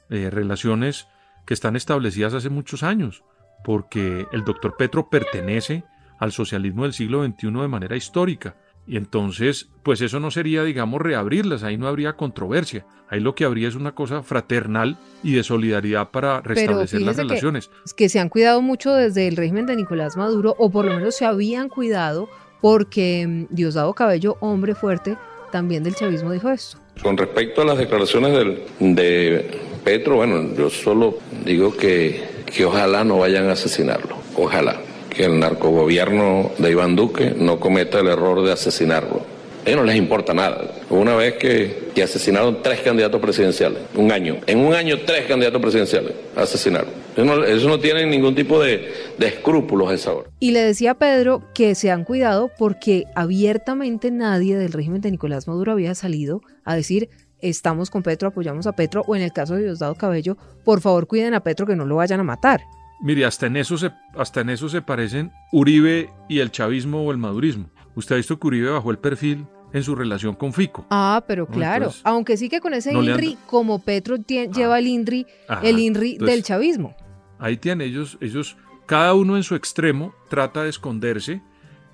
eh, 0.10 0.30
relaciones 0.30 1.08
que 1.46 1.54
están 1.54 1.76
establecidas 1.76 2.34
hace 2.34 2.50
muchos 2.50 2.84
años, 2.84 3.24
porque 3.64 4.26
el 4.32 4.44
doctor 4.44 4.76
Petro 4.78 5.10
pertenece 5.10 5.84
al 6.20 6.32
socialismo 6.32 6.84
del 6.84 6.94
siglo 6.94 7.24
XXI 7.26 7.48
de 7.48 7.68
manera 7.68 7.96
histórica. 7.96 8.56
Y 8.86 8.98
entonces, 8.98 9.70
pues 9.82 10.02
eso 10.02 10.20
no 10.20 10.30
sería, 10.30 10.64
digamos, 10.64 11.02
reabrirlas, 11.02 11.64
ahí 11.64 11.78
no 11.78 11.88
habría 11.88 12.18
controversia. 12.18 12.86
Ahí 13.10 13.22
lo 13.22 13.34
que 13.34 13.46
habría 13.46 13.70
es 13.70 13.76
una 13.76 13.94
cosa 13.94 14.24
fraternal 14.24 14.98
y 15.24 15.34
de 15.34 15.44
solidaridad 15.44 16.12
para 16.12 16.42
restablecer 16.42 17.02
las 17.02 17.16
relaciones. 17.16 17.68
Que, 17.68 17.96
que 17.96 18.10
se 18.10 18.20
han 18.20 18.28
cuidado 18.28 18.62
mucho 18.62 18.94
desde 18.94 19.28
el 19.28 19.38
régimen 19.38 19.66
de 19.66 19.78
Nicolás 19.78 20.18
Maduro, 20.18 20.56
o 20.58 20.70
por 20.70 20.86
lo 20.86 20.96
menos 20.96 21.16
se 21.16 21.26
habían 21.26 21.70
cuidado, 21.70 22.28
porque 22.60 23.26
mm, 23.26 23.56
Diosdado 23.56 23.94
Cabello, 23.94 24.36
hombre 24.42 24.76
fuerte, 24.76 25.18
también 25.52 25.84
del 25.84 25.96
chavismo 25.96 26.32
dijo 26.32 26.50
esto. 26.50 26.78
Con 27.02 27.18
respecto 27.18 27.62
a 27.62 27.66
las 27.66 27.78
declaraciones 27.78 28.34
del, 28.34 28.96
de 28.96 29.60
Petro, 29.84 30.16
bueno, 30.18 30.56
yo 30.58 30.70
solo 30.70 31.18
digo 31.44 31.76
que, 31.76 32.24
que 32.46 32.66
ojalá 32.66 33.04
no 33.04 33.20
vayan 33.20 33.50
a 33.50 33.54
asesinarlo, 33.54 34.16
ojalá 34.36 34.80
que 35.10 35.26
el 35.26 35.40
narcogobierno 35.40 36.52
de 36.58 36.72
Iván 36.72 36.96
Duque 36.96 37.34
no 37.38 37.60
cometa 37.60 38.00
el 38.00 38.08
error 38.08 38.44
de 38.44 38.52
asesinarlo. 38.52 39.33
A 39.66 39.70
ellos 39.70 39.82
no 39.82 39.86
les 39.86 39.96
importa 39.96 40.34
nada. 40.34 40.72
Una 40.90 41.16
vez 41.16 41.36
que, 41.36 41.90
que, 41.96 42.04
asesinaron 42.04 42.62
tres 42.62 42.82
candidatos 42.82 43.22
presidenciales, 43.22 43.80
un 43.96 44.12
año, 44.12 44.38
en 44.46 44.60
un 44.60 44.74
año 44.74 44.98
tres 45.06 45.26
candidatos 45.26 45.62
presidenciales 45.62 46.14
asesinaron. 46.36 46.90
Eso 47.16 47.24
no, 47.24 47.44
eso 47.44 47.70
no 47.70 47.80
tienen 47.80 48.10
ningún 48.10 48.36
tipo 48.36 48.62
de, 48.62 48.92
de 49.18 49.28
escrúpulos 49.28 49.90
a 49.90 49.94
esa 49.94 50.14
hora. 50.14 50.30
Y 50.40 50.52
le 50.52 50.62
decía 50.62 50.92
a 50.92 50.94
Pedro 50.96 51.44
que 51.54 51.76
se 51.76 51.92
han 51.92 52.04
cuidado 52.04 52.52
porque 52.58 53.06
abiertamente 53.16 54.12
nadie 54.12 54.58
del 54.58 54.74
régimen 54.74 55.00
de 55.00 55.12
Nicolás 55.12 55.48
Maduro 55.48 55.72
había 55.72 55.96
salido 55.96 56.42
a 56.66 56.76
decir 56.76 57.10
estamos 57.40 57.90
con 57.90 58.04
Petro, 58.04 58.30
apoyamos 58.30 58.68
a 58.68 58.74
Petro, 58.74 59.04
o 59.06 59.16
en 59.16 59.22
el 59.22 59.34
caso 59.34 59.56
de 59.56 59.64
Diosdado 59.64 59.96
Cabello, 59.96 60.38
por 60.64 60.82
favor 60.82 61.08
cuiden 61.08 61.34
a 61.34 61.42
Petro 61.42 61.68
que 61.68 61.76
no 61.76 61.86
lo 61.86 61.98
vayan 61.98 62.20
a 62.22 62.24
matar. 62.24 62.62
Mire, 63.02 63.26
hasta 63.26 63.48
en 63.48 63.58
eso 63.58 63.78
se, 63.78 63.92
hasta 64.16 64.42
en 64.42 64.50
eso 64.50 64.70
se 64.70 64.82
parecen 64.82 65.32
Uribe 65.52 66.10
y 66.30 66.40
el 66.40 66.52
chavismo 66.52 67.04
o 67.06 67.12
el 67.12 67.18
madurismo. 67.18 67.70
Usted 67.96 68.16
ha 68.16 68.18
visto 68.18 68.40
que 68.40 68.48
Uribe 68.48 68.70
bajó 68.70 68.92
el 68.92 68.98
perfil 68.98 69.46
en 69.74 69.84
su 69.84 69.96
relación 69.96 70.36
con 70.36 70.54
Fico. 70.54 70.86
Ah, 70.90 71.24
pero 71.28 71.48
claro, 71.48 71.86
entonces, 71.86 72.02
aunque 72.06 72.38
sí 72.38 72.48
que 72.48 72.62
con 72.62 72.74
ese 72.74 72.94
no 72.94 73.04
INRI, 73.04 73.38
como 73.48 73.80
Petro 73.80 74.16
ah, 74.16 74.24
lleva 74.28 74.80
el 74.80 74.88
INRI, 74.88 75.26
ajá, 75.48 75.62
el 75.68 75.80
INRI 75.80 76.12
entonces, 76.14 76.36
del 76.36 76.44
chavismo. 76.44 76.96
Ahí 77.40 77.58
tienen 77.58 77.88
ellos, 77.88 78.18
ellos, 78.22 78.56
cada 78.86 79.16
uno 79.16 79.36
en 79.36 79.44
su 79.44 79.56
extremo 79.56 80.14
trata 80.30 80.64
de 80.64 80.70
esconderse, 80.70 81.42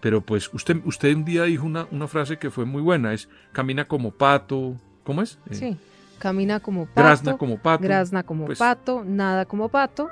pero 0.02 0.22
pues 0.22 0.54
usted, 0.54 0.78
usted 0.86 1.16
un 1.16 1.26
día 1.26 1.44
dijo 1.44 1.66
una, 1.66 1.88
una 1.92 2.08
frase 2.08 2.38
que 2.38 2.52
fue 2.52 2.66
muy 2.66 2.82
buena, 2.82 3.14
es 3.14 3.30
camina 3.54 3.88
como 3.88 4.12
pato, 4.12 4.76
¿cómo 5.04 5.22
es? 5.22 5.40
Sí, 5.52 5.66
eh, 5.66 5.78
camina 6.20 6.60
como 6.60 6.86
pato. 6.86 7.02
Grazna 7.02 7.38
como 7.38 7.58
pato. 7.58 7.84
Grazna 7.84 8.24
como 8.24 8.46
pues, 8.46 8.60
pato, 8.60 9.04
nada 9.06 9.46
como 9.46 9.70
pato. 9.70 10.10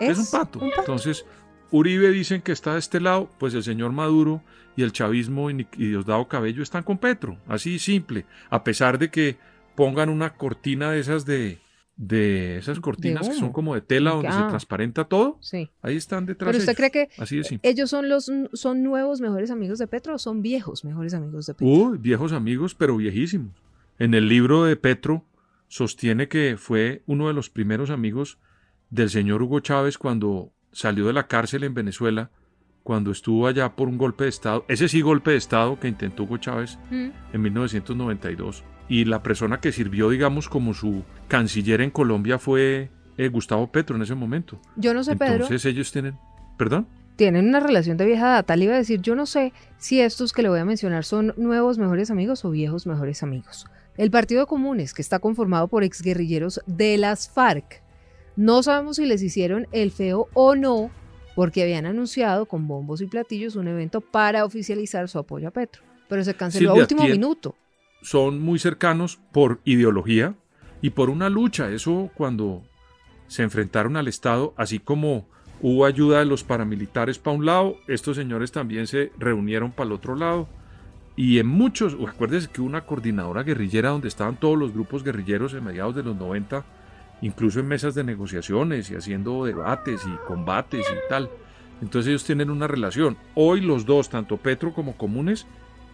Es, 0.00 0.18
es 0.18 0.18
un, 0.18 0.38
pato. 0.40 0.58
un, 0.58 0.70
pato. 0.70 0.80
Entonces, 0.80 1.26
Uribe 1.70 2.10
dicen 2.10 2.42
que 2.42 2.52
está 2.52 2.74
de 2.74 2.78
este 2.78 3.00
lado, 3.00 3.30
pues 3.38 3.54
el 3.54 3.62
señor 3.62 3.92
Maduro 3.92 4.42
y 4.76 4.82
el 4.82 4.92
chavismo 4.92 5.50
y 5.50 5.66
Diosdado 5.76 6.28
Cabello 6.28 6.62
están 6.62 6.82
con 6.82 6.98
Petro, 6.98 7.38
así 7.46 7.78
simple, 7.78 8.26
a 8.48 8.64
pesar 8.64 8.98
de 8.98 9.10
que 9.10 9.36
pongan 9.74 10.08
una 10.08 10.34
cortina 10.34 10.90
de 10.90 11.00
esas 11.00 11.24
de, 11.24 11.58
de 11.96 12.58
esas 12.58 12.80
cortinas 12.80 13.26
de 13.26 13.32
que 13.32 13.38
son 13.38 13.52
como 13.52 13.74
de 13.74 13.82
tela 13.82 14.12
donde 14.12 14.28
ah. 14.28 14.44
se 14.44 14.48
transparenta 14.48 15.04
todo. 15.04 15.38
Sí. 15.40 15.70
Ahí 15.82 15.96
están 15.96 16.26
detrás. 16.26 16.48
Pero 16.48 16.58
usted 16.58 16.72
ellos. 16.72 16.76
cree 16.76 16.90
que 16.90 17.22
así 17.22 17.40
ellos 17.62 17.90
son 17.90 18.08
los 18.08 18.30
son 18.52 18.82
nuevos 18.82 19.20
mejores 19.20 19.50
amigos 19.50 19.78
de 19.78 19.86
Petro 19.86 20.14
o 20.14 20.18
son 20.18 20.42
viejos 20.42 20.84
mejores 20.84 21.14
amigos 21.14 21.46
de 21.46 21.54
Petro? 21.54 21.66
Uy, 21.66 21.98
viejos 21.98 22.32
amigos, 22.32 22.74
pero 22.74 22.96
viejísimos. 22.96 23.52
En 23.98 24.14
el 24.14 24.28
libro 24.28 24.64
de 24.64 24.76
Petro 24.76 25.24
sostiene 25.68 26.28
que 26.28 26.56
fue 26.58 27.02
uno 27.06 27.28
de 27.28 27.34
los 27.34 27.50
primeros 27.50 27.90
amigos 27.90 28.38
del 28.88 29.10
señor 29.10 29.42
Hugo 29.42 29.60
Chávez 29.60 29.98
cuando 29.98 30.52
salió 30.72 31.06
de 31.06 31.12
la 31.12 31.26
cárcel 31.26 31.64
en 31.64 31.74
Venezuela, 31.74 32.30
cuando 32.82 33.10
estuvo 33.10 33.46
allá 33.46 33.76
por 33.76 33.88
un 33.88 33.98
golpe 33.98 34.24
de 34.24 34.30
Estado, 34.30 34.64
ese 34.68 34.88
sí 34.88 35.00
golpe 35.00 35.32
de 35.32 35.36
Estado 35.36 35.78
que 35.78 35.88
intentó 35.88 36.24
Hugo 36.24 36.38
Chávez 36.38 36.78
mm. 36.90 37.08
en 37.32 37.42
1992. 37.42 38.64
Y 38.88 39.04
la 39.04 39.22
persona 39.22 39.60
que 39.60 39.70
sirvió, 39.70 40.10
digamos, 40.10 40.48
como 40.48 40.74
su 40.74 41.04
canciller 41.28 41.80
en 41.80 41.90
Colombia 41.90 42.38
fue 42.38 42.90
eh, 43.16 43.28
Gustavo 43.28 43.70
Petro 43.70 43.96
en 43.96 44.02
ese 44.02 44.14
momento. 44.14 44.60
Yo 44.76 44.94
no 44.94 45.04
sé, 45.04 45.14
Pedro. 45.14 45.34
Entonces 45.34 45.64
ellos 45.66 45.92
tienen... 45.92 46.18
¿Perdón? 46.56 46.88
Tienen 47.16 47.48
una 47.48 47.60
relación 47.60 47.96
de 47.96 48.06
vieja 48.06 48.30
data. 48.30 48.56
Le 48.56 48.64
iba 48.64 48.74
a 48.74 48.78
decir, 48.78 49.00
yo 49.00 49.14
no 49.14 49.26
sé 49.26 49.52
si 49.78 50.00
estos 50.00 50.32
que 50.32 50.42
le 50.42 50.48
voy 50.48 50.58
a 50.58 50.64
mencionar 50.64 51.04
son 51.04 51.34
nuevos 51.36 51.78
mejores 51.78 52.10
amigos 52.10 52.44
o 52.44 52.50
viejos 52.50 52.86
mejores 52.86 53.22
amigos. 53.22 53.66
El 53.96 54.10
Partido 54.10 54.40
de 54.40 54.46
Comunes, 54.46 54.94
que 54.94 55.02
está 55.02 55.18
conformado 55.18 55.68
por 55.68 55.84
exguerrilleros 55.84 56.60
de 56.66 56.96
las 56.98 57.28
FARC, 57.28 57.82
no 58.40 58.62
sabemos 58.62 58.96
si 58.96 59.04
les 59.04 59.22
hicieron 59.22 59.68
el 59.70 59.90
feo 59.90 60.28
o 60.32 60.54
no, 60.56 60.90
porque 61.36 61.62
habían 61.62 61.84
anunciado 61.84 62.46
con 62.46 62.66
bombos 62.66 63.02
y 63.02 63.06
platillos 63.06 63.54
un 63.54 63.68
evento 63.68 64.00
para 64.00 64.46
oficializar 64.46 65.10
su 65.10 65.18
apoyo 65.18 65.48
a 65.48 65.50
Petro, 65.50 65.82
pero 66.08 66.24
se 66.24 66.32
canceló 66.32 66.70
Silvia, 66.70 66.80
a 66.80 66.84
último 66.84 67.04
minuto. 67.04 67.54
Son 68.00 68.40
muy 68.40 68.58
cercanos 68.58 69.20
por 69.30 69.60
ideología 69.66 70.36
y 70.80 70.88
por 70.88 71.10
una 71.10 71.28
lucha. 71.28 71.70
Eso 71.70 72.10
cuando 72.14 72.62
se 73.28 73.42
enfrentaron 73.42 73.98
al 73.98 74.08
Estado, 74.08 74.54
así 74.56 74.78
como 74.78 75.28
hubo 75.60 75.84
ayuda 75.84 76.20
de 76.20 76.24
los 76.24 76.42
paramilitares 76.42 77.18
para 77.18 77.36
un 77.36 77.44
lado, 77.44 77.76
estos 77.88 78.16
señores 78.16 78.52
también 78.52 78.86
se 78.86 79.12
reunieron 79.18 79.70
para 79.70 79.88
el 79.88 79.92
otro 79.92 80.16
lado. 80.16 80.48
Y 81.14 81.40
en 81.40 81.46
muchos, 81.46 81.94
acuérdense 82.08 82.48
que 82.48 82.62
hubo 82.62 82.68
una 82.68 82.86
coordinadora 82.86 83.42
guerrillera 83.42 83.90
donde 83.90 84.08
estaban 84.08 84.40
todos 84.40 84.56
los 84.56 84.72
grupos 84.72 85.04
guerrilleros 85.04 85.52
en 85.52 85.62
mediados 85.62 85.94
de 85.94 86.04
los 86.04 86.16
90, 86.16 86.64
incluso 87.22 87.60
en 87.60 87.68
mesas 87.68 87.94
de 87.94 88.04
negociaciones 88.04 88.90
y 88.90 88.96
haciendo 88.96 89.44
debates 89.44 90.02
y 90.06 90.26
combates 90.26 90.86
y 90.88 91.08
tal. 91.08 91.28
Entonces 91.82 92.08
ellos 92.10 92.24
tienen 92.24 92.50
una 92.50 92.66
relación. 92.66 93.16
Hoy 93.34 93.60
los 93.60 93.86
dos, 93.86 94.08
tanto 94.10 94.36
Petro 94.36 94.72
como 94.72 94.96
Comunes, 94.96 95.46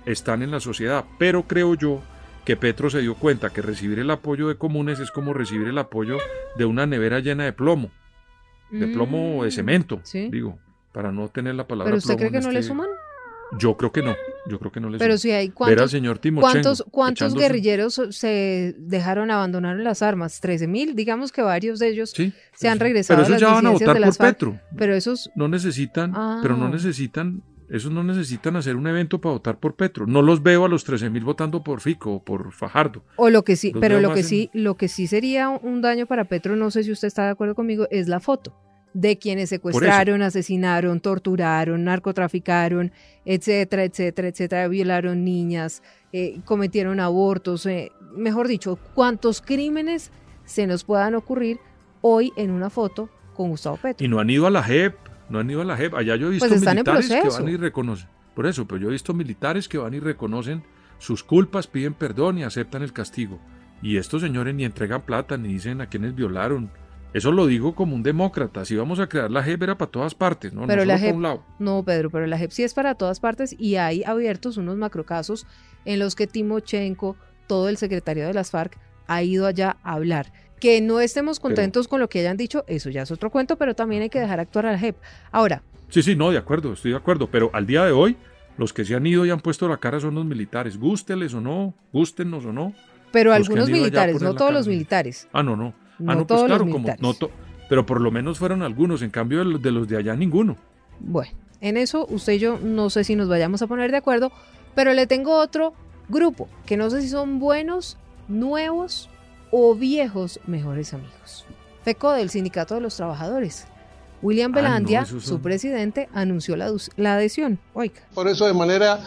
están 0.05 0.43
en 0.43 0.51
la 0.51 0.61
sociedad, 0.61 1.05
pero 1.19 1.45
creo 1.45 1.75
yo 1.75 2.01
que 2.45 2.57
Petro 2.57 2.91
se 2.91 3.01
dio 3.01 3.15
cuenta 3.17 3.51
que 3.51 3.61
recibir 3.63 3.99
el 3.99 4.11
apoyo 4.11 4.47
de 4.49 4.57
Comunes 4.57 5.01
es 5.01 5.11
como 5.11 5.33
recibir 5.33 5.67
el 5.69 5.79
apoyo 5.79 6.19
de 6.57 6.65
una 6.65 6.87
nevera 6.87 7.19
llena 7.21 7.45
de 7.45 7.53
plomo, 7.53 7.91
de 8.71 8.87
plomo 8.89 9.39
o 9.39 9.43
de 9.43 9.49
Mm, 9.49 9.53
cemento, 9.53 10.01
sí. 10.05 10.29
digo, 10.31 10.59
para 10.93 11.11
no 11.13 11.29
tener 11.29 11.55
la 11.57 11.67
palabra 11.67 11.91
¿Pero 11.91 11.99
usted 11.99 12.15
plomo 12.17 12.19
cree 12.31 12.41
que 12.41 12.47
no 12.47 12.53
le 12.53 12.59
este- 12.61 12.69
suman? 12.69 12.89
Yo 13.59 13.77
creo 13.77 13.91
que 13.93 14.03
no, 14.03 14.15
yo 14.49 14.59
creo 14.59 14.71
que 14.73 14.81
no 14.81 14.89
le 14.91 14.99
Pero 14.99 15.19
si 15.19 15.31
hay 15.31 15.47
Ver 15.47 15.51
al 15.51 15.55
cuántos, 15.55 15.91
señor 15.91 16.19
Timochenko 16.19 16.53
cuántos, 16.53 16.85
cuántos 16.91 17.29
echándose- 17.33 17.41
guerrilleros 17.41 18.01
se 18.11 18.75
dejaron, 18.79 19.31
abandonaron 19.31 19.83
las 19.85 20.03
armas, 20.03 20.41
13 20.41 20.67
mil, 20.67 20.95
digamos 20.95 21.33
que 21.33 21.43
varios 21.43 21.79
de 21.79 21.89
ellos 21.89 22.11
Sí, 22.15 22.33
se 22.55 22.69
han 22.69 22.79
regresado 22.81 23.17
Pero 23.23 23.35
a 23.35 23.37
esos 23.37 23.41
las 23.43 23.51
ya 23.51 23.55
van 23.55 23.67
a 23.67 23.71
votar 23.71 23.97
por 23.97 24.15
FARC. 24.15 24.19
Petro. 24.35 24.61
Pero 24.77 24.95
esos, 24.95 25.31
No 25.35 25.49
necesitan, 25.49 26.13
Ah. 26.15 26.39
pero 26.43 26.57
no 26.57 26.69
necesitan, 26.69 27.43
esos 27.69 27.91
no 27.91 28.05
necesitan 28.05 28.55
hacer 28.57 28.77
un 28.77 28.87
evento 28.87 29.21
para 29.21 29.33
votar 29.33 29.59
por 29.59 29.75
Petro. 29.75 30.07
No 30.07 30.23
los 30.23 30.43
veo 30.43 30.65
a 30.65 30.69
los 30.69 30.85
13 30.85 31.11
mil 31.11 31.25
votando 31.25 31.65
por 31.65 31.81
Fico 31.81 32.13
o 32.15 32.25
por 32.25 32.53
Fajardo. 32.53 33.03
o 33.17 33.29
lo 33.31 33.43
que 33.45 33.57
sí, 33.57 33.73
Los 33.73 33.81
pero 33.81 34.01
lo 34.01 34.13
que 34.15 34.21
en- 34.21 34.27
sí, 34.27 34.51
lo 34.53 34.77
que 34.77 34.87
sí 34.89 35.07
sería 35.09 35.49
un 35.49 35.83
daño 35.83 36.07
para 36.07 36.25
Petro, 36.27 36.55
no 36.57 36.71
sé 36.71 36.85
si 36.85 36.93
usted 36.93 37.09
está 37.09 37.25
de 37.25 37.31
acuerdo 37.31 37.55
conmigo, 37.57 37.89
es 37.91 38.07
la 38.09 38.21
foto 38.21 38.57
de 38.97 39.19
quienes 39.19 39.51
secuestraron, 39.51 40.23
asesinaron, 40.23 41.01
torturaron, 41.01 41.85
narcotraficaron, 41.85 42.93
etcétera, 43.27 43.85
etcétera, 43.85 44.29
etcétera, 44.29 44.69
violaron 44.69 45.23
niñas, 45.23 45.83
eh, 46.15 46.41
cometieron 46.47 46.99
abortos, 46.99 47.67
eh, 47.67 47.93
mejor 48.17 48.49
dicho, 48.49 48.79
cuántos 48.95 49.43
crímenes 49.43 50.13
se 50.47 50.67
nos 50.67 50.85
puedan 50.85 51.15
ocurrir 51.15 51.59
hoy 52.01 52.33
en 52.37 52.51
una 52.51 52.71
foto 52.71 53.11
con 53.35 53.51
Gustavo 53.51 53.77
Petro. 53.77 54.03
Y 54.03 54.09
no 54.09 54.19
han 54.19 54.31
ido 54.31 54.47
a 54.47 54.51
la 54.51 54.63
JEP, 54.63 54.97
no 55.29 55.41
han 55.41 55.51
ido 55.51 55.61
a 55.61 55.67
la 55.67 55.77
JEP. 55.77 55.95
Allá 55.95 56.17
yo 56.17 56.29
he 56.29 56.31
visto 56.31 56.49
Pues 56.49 56.63
en 56.63 56.71
militares 56.71 57.11
que 57.11 57.29
van 57.29 57.49
y 57.51 57.57
reconocen. 57.59 58.09
Por 58.35 58.47
eso, 58.47 58.67
pero 58.67 58.81
yo 58.81 58.89
he 58.89 58.93
visto 58.93 59.13
militares 59.13 59.69
que 59.69 59.77
van 59.77 59.93
y 59.93 60.01
reconocen 60.01 60.63
sus 60.99 61.23
culpas, 61.23 61.67
piden 61.67 61.93
perdón 61.93 62.39
y 62.39 62.45
aceptan 62.45 62.83
el 62.83 62.95
castigo. 62.95 63.39
Y 63.83 63.99
estos 63.99 64.23
señores 64.23 64.55
ni 64.55 64.65
entregan 64.65 65.03
plata 65.03 65.37
ni 65.37 65.49
dicen 65.49 65.83
a 65.83 65.91
quienes 65.91 66.15
violaron. 66.15 66.71
Eso 67.17 67.33
lo 67.33 67.47
digo 67.47 67.75
como 67.75 67.95
un 67.95 68.03
demócrata. 68.03 68.67
Si 68.67 68.77
vamos 68.77 69.01
a 69.01 69.09
crear 69.09 69.31
la 69.31 69.43
JEP 69.43 69.63
era 69.63 69.79
para 69.79 69.91
todas 69.91 70.15
partes, 70.15 70.53
no, 70.53 70.67
Pero 70.67 70.83
no 70.83 70.87
la 70.87 70.99
solo 70.99 71.01
para 71.01 71.07
JEP, 71.07 71.17
un 71.17 71.23
lado. 71.23 71.43
no, 71.59 71.83
Pedro, 71.83 72.11
pero 72.11 72.27
la 72.27 72.37
JEP 72.37 72.51
sí 72.51 72.63
es 72.63 72.75
para 72.75 72.95
todas 72.95 73.21
partes 73.21 73.57
y 73.59 73.77
hay 73.77 74.05
abiertos 74.05 74.59
unos 74.59 74.77
macrocasos 74.77 75.47
en 75.87 75.99
los 75.99 76.15
que 76.15 76.27
Timochenko, 76.27 77.17
todo 77.47 77.71
el 77.71 77.79
secretario 77.79 78.27
de 78.27 78.35
las 78.35 78.51
FARC, 78.51 78.77
ha 79.07 79.23
ido 79.23 79.47
allá 79.47 79.79
a 79.83 79.95
hablar. 79.95 80.31
Que 80.61 80.83
no 80.83 81.01
estemos 81.01 81.41
contentos 81.41 81.89
con 81.89 82.01
lo 82.01 82.09
que 82.11 82.21
hayan 82.21 82.37
dicho, 82.37 82.65
eso 82.67 82.91
ya 82.91 83.03
es 83.03 83.11
otro 83.11 83.31
cuento, 83.31 83.57
pero 83.57 83.75
también 83.75 84.03
hay 84.03 84.11
que 84.11 84.21
dejar 84.21 84.39
actuar 84.41 84.67
a 84.67 84.73
la 84.73 84.79
JEP. 84.79 84.97
Ahora, 85.33 85.63
Sí, 85.89 86.03
sí, 86.03 86.17
no, 86.17 86.31
de 86.31 86.39
acuerdo, 86.39 86.73
estoy 86.73 86.91
de 86.91 86.97
acuerdo. 86.99 87.31
Pero 87.31 87.49
al 87.55 87.65
día 87.67 87.85
de 87.85 87.93
hoy, 87.93 88.17
los 88.59 88.73
que 88.73 88.85
se 88.85 88.95
han 88.95 89.07
ido 89.07 89.25
y 89.25 89.31
han 89.31 89.41
puesto 89.41 89.69
la 89.69 89.77
cara 89.79 90.01
son 90.01 90.17
los 90.17 90.25
militares. 90.27 90.77
Gústeles 90.79 91.33
o 91.33 91.41
no, 91.41 91.73
gústenos 91.93 92.45
o 92.45 92.53
no. 92.53 92.75
pero 93.13 93.33
algunos 93.33 93.71
militares, 93.71 94.17
no 94.21 94.33
la 94.33 94.37
todos 94.37 94.49
cara, 94.49 94.59
los 94.59 94.67
militares. 94.69 95.29
Ah, 95.33 95.43
no, 95.43 95.57
no. 95.57 95.73
No 95.99 96.13
ah, 96.13 96.15
no, 96.15 96.27
pues 96.27 96.27
todos 96.29 96.41
los 96.43 96.49
claro, 96.49 96.65
como 96.65 96.75
militares. 96.79 97.01
no 97.03 97.15
to- 97.15 97.31
pero 97.69 97.85
por 97.85 98.01
lo 98.01 98.11
menos 98.11 98.39
fueron 98.39 98.63
algunos, 98.63 99.03
en 99.03 99.11
cambio 99.11 99.39
de 99.41 99.45
los 99.47 99.63
de, 99.63 99.71
los 99.73 99.89
de 99.89 99.97
allá 99.97 100.15
ninguno. 100.15 100.57
Bueno, 101.01 101.33
en 101.61 101.77
eso 101.77 102.07
usted 102.11 102.35
y 102.35 102.39
yo 102.39 102.59
no 102.63 102.91
sé 102.91 103.03
si 103.05 103.17
nos 103.17 103.29
vayamos 103.29 103.61
a 103.63 103.67
poner 103.67 103.91
de 103.91 103.97
acuerdo, 103.97 104.31
pero 104.75 104.93
le 104.95 105.07
tengo 105.07 105.39
otro 105.41 105.73
grupo 106.09 106.49
que 106.67 106.77
no 106.77 106.91
sé 106.91 107.03
si 107.03 107.09
son 107.09 107.39
buenos, 107.41 107.97
nuevos 108.29 109.09
o 109.51 109.75
viejos 109.75 110.39
mejores 110.47 110.95
amigos. 110.95 111.45
FECO 111.85 112.13
del 112.13 112.31
Sindicato 112.31 112.75
de 112.75 112.81
los 112.81 112.97
Trabajadores. 112.97 113.67
William 114.23 114.51
Ah, 114.53 114.57
no, 114.57 114.63
Belandia, 114.63 115.05
su 115.05 115.41
presidente, 115.41 116.09
anunció 116.15 116.57
la, 116.57 116.73
la 116.97 117.15
adhesión. 117.15 117.59
Oiga. 117.75 118.01
Por 118.15 118.29
eso 118.29 118.47
de 118.47 118.55
manera 118.55 119.01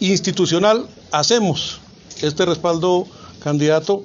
institucional 0.00 0.86
hacemos 1.12 1.80
este 2.22 2.44
respaldo 2.46 3.06
candidato 3.42 4.04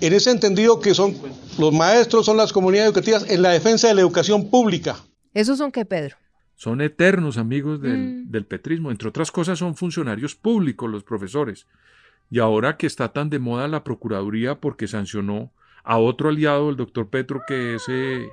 en 0.00 0.12
ese 0.12 0.30
entendido 0.30 0.80
que 0.80 0.94
son 0.94 1.14
los 1.58 1.72
maestros, 1.72 2.26
son 2.26 2.36
las 2.36 2.52
comunidades 2.52 2.88
educativas 2.88 3.30
en 3.30 3.42
la 3.42 3.50
defensa 3.50 3.88
de 3.88 3.94
la 3.94 4.00
educación 4.00 4.50
pública. 4.50 4.96
¿Esos 5.34 5.58
son 5.58 5.72
qué, 5.72 5.84
Pedro? 5.84 6.16
Son 6.56 6.80
eternos 6.80 7.38
amigos 7.38 7.80
del, 7.80 7.98
Mm. 8.26 8.30
del 8.30 8.44
petrismo. 8.46 8.90
Entre 8.90 9.08
otras 9.08 9.30
cosas, 9.32 9.58
son 9.58 9.74
funcionarios 9.74 10.34
públicos 10.34 10.90
los 10.90 11.02
profesores. 11.02 11.66
Y 12.30 12.38
ahora 12.38 12.76
que 12.76 12.86
está 12.86 13.12
tan 13.12 13.30
de 13.30 13.38
moda 13.38 13.68
la 13.68 13.84
Procuraduría 13.84 14.54
porque 14.60 14.86
sancionó 14.86 15.50
a 15.84 15.98
otro 15.98 16.28
aliado, 16.28 16.70
el 16.70 16.76
doctor 16.76 17.08
Petro, 17.08 17.42
que 17.46 17.74
es 17.74 17.82
eh, 17.88 18.28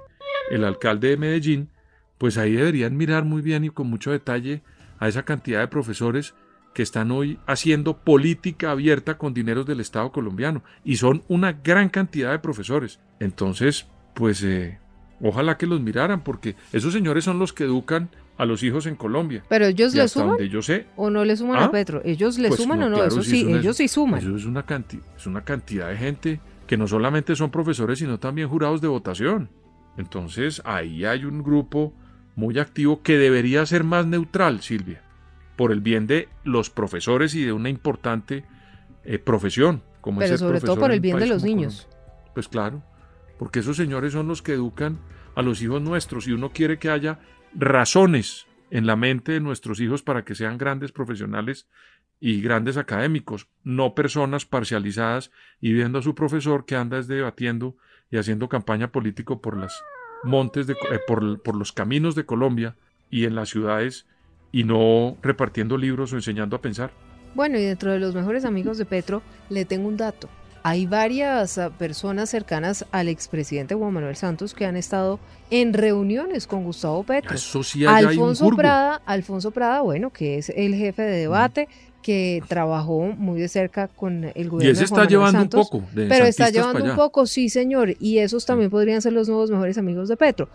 el 0.51 0.63
alcalde 0.63 1.09
de 1.09 1.17
Medellín, 1.17 1.69
pues 2.17 2.37
ahí 2.37 2.53
deberían 2.53 2.95
mirar 2.97 3.25
muy 3.25 3.41
bien 3.41 3.63
y 3.63 3.69
con 3.69 3.87
mucho 3.87 4.11
detalle 4.11 4.61
a 4.99 5.07
esa 5.07 5.23
cantidad 5.23 5.59
de 5.59 5.67
profesores 5.67 6.33
que 6.73 6.83
están 6.83 7.11
hoy 7.11 7.39
haciendo 7.47 7.97
política 7.97 8.71
abierta 8.71 9.17
con 9.17 9.33
dineros 9.33 9.65
del 9.65 9.79
Estado 9.79 10.11
colombiano. 10.11 10.63
Y 10.85 10.97
son 10.97 11.23
una 11.27 11.53
gran 11.53 11.89
cantidad 11.89 12.31
de 12.31 12.39
profesores. 12.39 12.99
Entonces, 13.19 13.87
pues 14.13 14.43
eh, 14.43 14.79
ojalá 15.21 15.57
que 15.57 15.65
los 15.67 15.81
miraran, 15.81 16.23
porque 16.23 16.55
esos 16.71 16.93
señores 16.93 17.23
son 17.23 17.39
los 17.39 17.53
que 17.53 17.63
educan 17.65 18.09
a 18.37 18.45
los 18.45 18.63
hijos 18.63 18.85
en 18.85 18.95
Colombia. 18.95 19.43
Pero 19.49 19.65
ellos 19.65 19.93
le 19.93 20.07
suman 20.07 20.29
donde 20.29 20.47
yo 20.47 20.61
sé, 20.61 20.85
o 20.95 21.09
no 21.09 21.25
le 21.25 21.35
suman 21.35 21.57
¿Ah? 21.57 21.65
a 21.65 21.71
Petro. 21.71 22.01
¿Ellos 22.05 22.37
le 22.39 22.47
pues 22.47 22.61
suman 22.61 22.79
no, 22.79 22.85
o 22.85 22.89
no? 22.89 22.95
claro, 22.95 23.09
eso 23.09 23.23
sí 23.23 23.41
es 23.41 23.57
ellos 23.57 23.75
sí 23.75 23.87
suman. 23.89 24.19
Eso 24.21 24.35
es 24.35 24.45
una, 24.45 24.65
canti- 24.65 25.01
es 25.17 25.27
una 25.27 25.41
cantidad 25.43 25.89
de 25.89 25.97
gente 25.97 26.39
que 26.65 26.77
no 26.77 26.87
solamente 26.87 27.35
son 27.35 27.51
profesores, 27.51 27.99
sino 27.99 28.19
también 28.19 28.47
jurados 28.47 28.79
de 28.79 28.87
votación. 28.87 29.49
Entonces, 29.97 30.61
ahí 30.65 31.03
hay 31.03 31.25
un 31.25 31.43
grupo 31.43 31.93
muy 32.35 32.57
activo 32.59 33.01
que 33.01 33.17
debería 33.17 33.65
ser 33.65 33.83
más 33.83 34.05
neutral, 34.05 34.61
Silvia, 34.61 35.01
por 35.59 35.73
el 35.73 35.81
bien 35.81 36.07
de 36.07 36.29
los 36.45 36.69
profesores 36.69 37.35
y 37.35 37.43
de 37.43 37.51
una 37.51 37.67
importante 37.67 38.45
eh, 39.03 39.19
profesión, 39.19 39.83
como 39.99 40.21
es 40.21 40.29
Pero 40.29 40.37
ser 40.37 40.47
sobre 40.47 40.61
todo 40.61 40.79
por 40.79 40.93
el 40.93 41.01
bien 41.01 41.19
de 41.19 41.27
los 41.27 41.43
niños. 41.43 41.81
Colombia. 41.81 42.31
Pues 42.33 42.47
claro, 42.47 42.83
porque 43.37 43.59
esos 43.59 43.75
señores 43.75 44.13
son 44.13 44.29
los 44.29 44.41
que 44.41 44.53
educan 44.53 44.99
a 45.35 45.41
los 45.41 45.61
hijos 45.61 45.81
nuestros 45.81 46.29
y 46.29 46.31
uno 46.31 46.53
quiere 46.53 46.79
que 46.79 46.89
haya 46.89 47.19
razones 47.53 48.47
en 48.71 48.87
la 48.87 48.95
mente 48.95 49.33
de 49.33 49.41
nuestros 49.41 49.81
hijos 49.81 50.01
para 50.01 50.23
que 50.23 50.33
sean 50.33 50.57
grandes 50.57 50.93
profesionales 50.93 51.67
y 52.21 52.39
grandes 52.39 52.77
académicos, 52.77 53.49
no 53.65 53.95
personas 53.95 54.45
parcializadas 54.45 55.29
y 55.59 55.73
viendo 55.73 55.99
a 55.99 56.03
su 56.03 56.15
profesor 56.15 56.63
que 56.65 56.77
anda 56.77 56.99
es 56.99 57.07
debatiendo 57.09 57.75
y 58.09 58.15
haciendo 58.15 58.47
campaña 58.47 58.93
político 58.93 59.41
por 59.41 59.57
las 59.57 59.83
montes 60.23 60.67
de, 60.67 60.73
eh, 60.73 60.99
por, 61.05 61.41
por 61.41 61.57
los 61.57 61.73
caminos 61.73 62.15
de 62.15 62.25
Colombia 62.25 62.77
y 63.09 63.25
en 63.25 63.35
las 63.35 63.49
ciudades 63.49 64.05
y 64.51 64.63
no 64.63 65.17
repartiendo 65.21 65.77
libros 65.77 66.13
o 66.13 66.15
enseñando 66.15 66.55
a 66.55 66.61
pensar. 66.61 66.91
Bueno, 67.35 67.57
y 67.57 67.61
dentro 67.61 67.91
de 67.91 67.99
los 67.99 68.15
mejores 68.15 68.45
amigos 68.45 68.77
de 68.77 68.85
Petro, 68.85 69.21
le 69.49 69.65
tengo 69.65 69.87
un 69.87 69.97
dato. 69.97 70.29
Hay 70.63 70.85
varias 70.85 71.57
ah, 71.57 71.69
personas 71.69 72.29
cercanas 72.29 72.85
al 72.91 73.07
expresidente 73.07 73.75
Juan 73.75 73.93
Manuel 73.93 74.15
Santos 74.15 74.53
que 74.53 74.65
han 74.65 74.75
estado 74.75 75.19
en 75.51 75.73
reuniones 75.73 76.47
con 76.47 76.63
Gustavo 76.63 77.03
Petro. 77.03 77.33
Eso 77.33 77.63
sí, 77.63 77.85
Alfonso. 77.85 78.49
Prada, 78.49 79.01
Alfonso 79.05 79.51
Prada, 79.51 79.81
bueno, 79.81 80.09
que 80.09 80.37
es 80.37 80.49
el 80.49 80.75
jefe 80.75 81.03
de 81.03 81.17
debate, 81.17 81.69
que 82.01 82.43
trabajó 82.47 83.13
muy 83.17 83.39
de 83.39 83.47
cerca 83.47 83.87
con 83.87 84.25
el 84.35 84.49
gobierno. 84.49 84.69
Y 84.69 84.71
ese 84.71 84.79
de 84.79 84.85
está 84.85 84.95
Juan 84.95 85.09
Manuel 85.09 85.09
llevando 85.09 85.41
un 85.41 85.63
poco 85.63 85.83
de 85.93 86.05
Pero 86.07 86.25
está 86.25 86.49
llevando 86.49 86.83
un 86.83 86.95
poco, 86.95 87.25
sí, 87.25 87.49
señor. 87.49 87.95
Y 87.99 88.17
esos 88.17 88.45
también 88.45 88.69
podrían 88.69 89.01
ser 89.01 89.13
los 89.13 89.29
nuevos 89.29 89.49
mejores 89.49 89.77
amigos 89.77 90.09
de 90.09 90.17
Petro. 90.17 90.49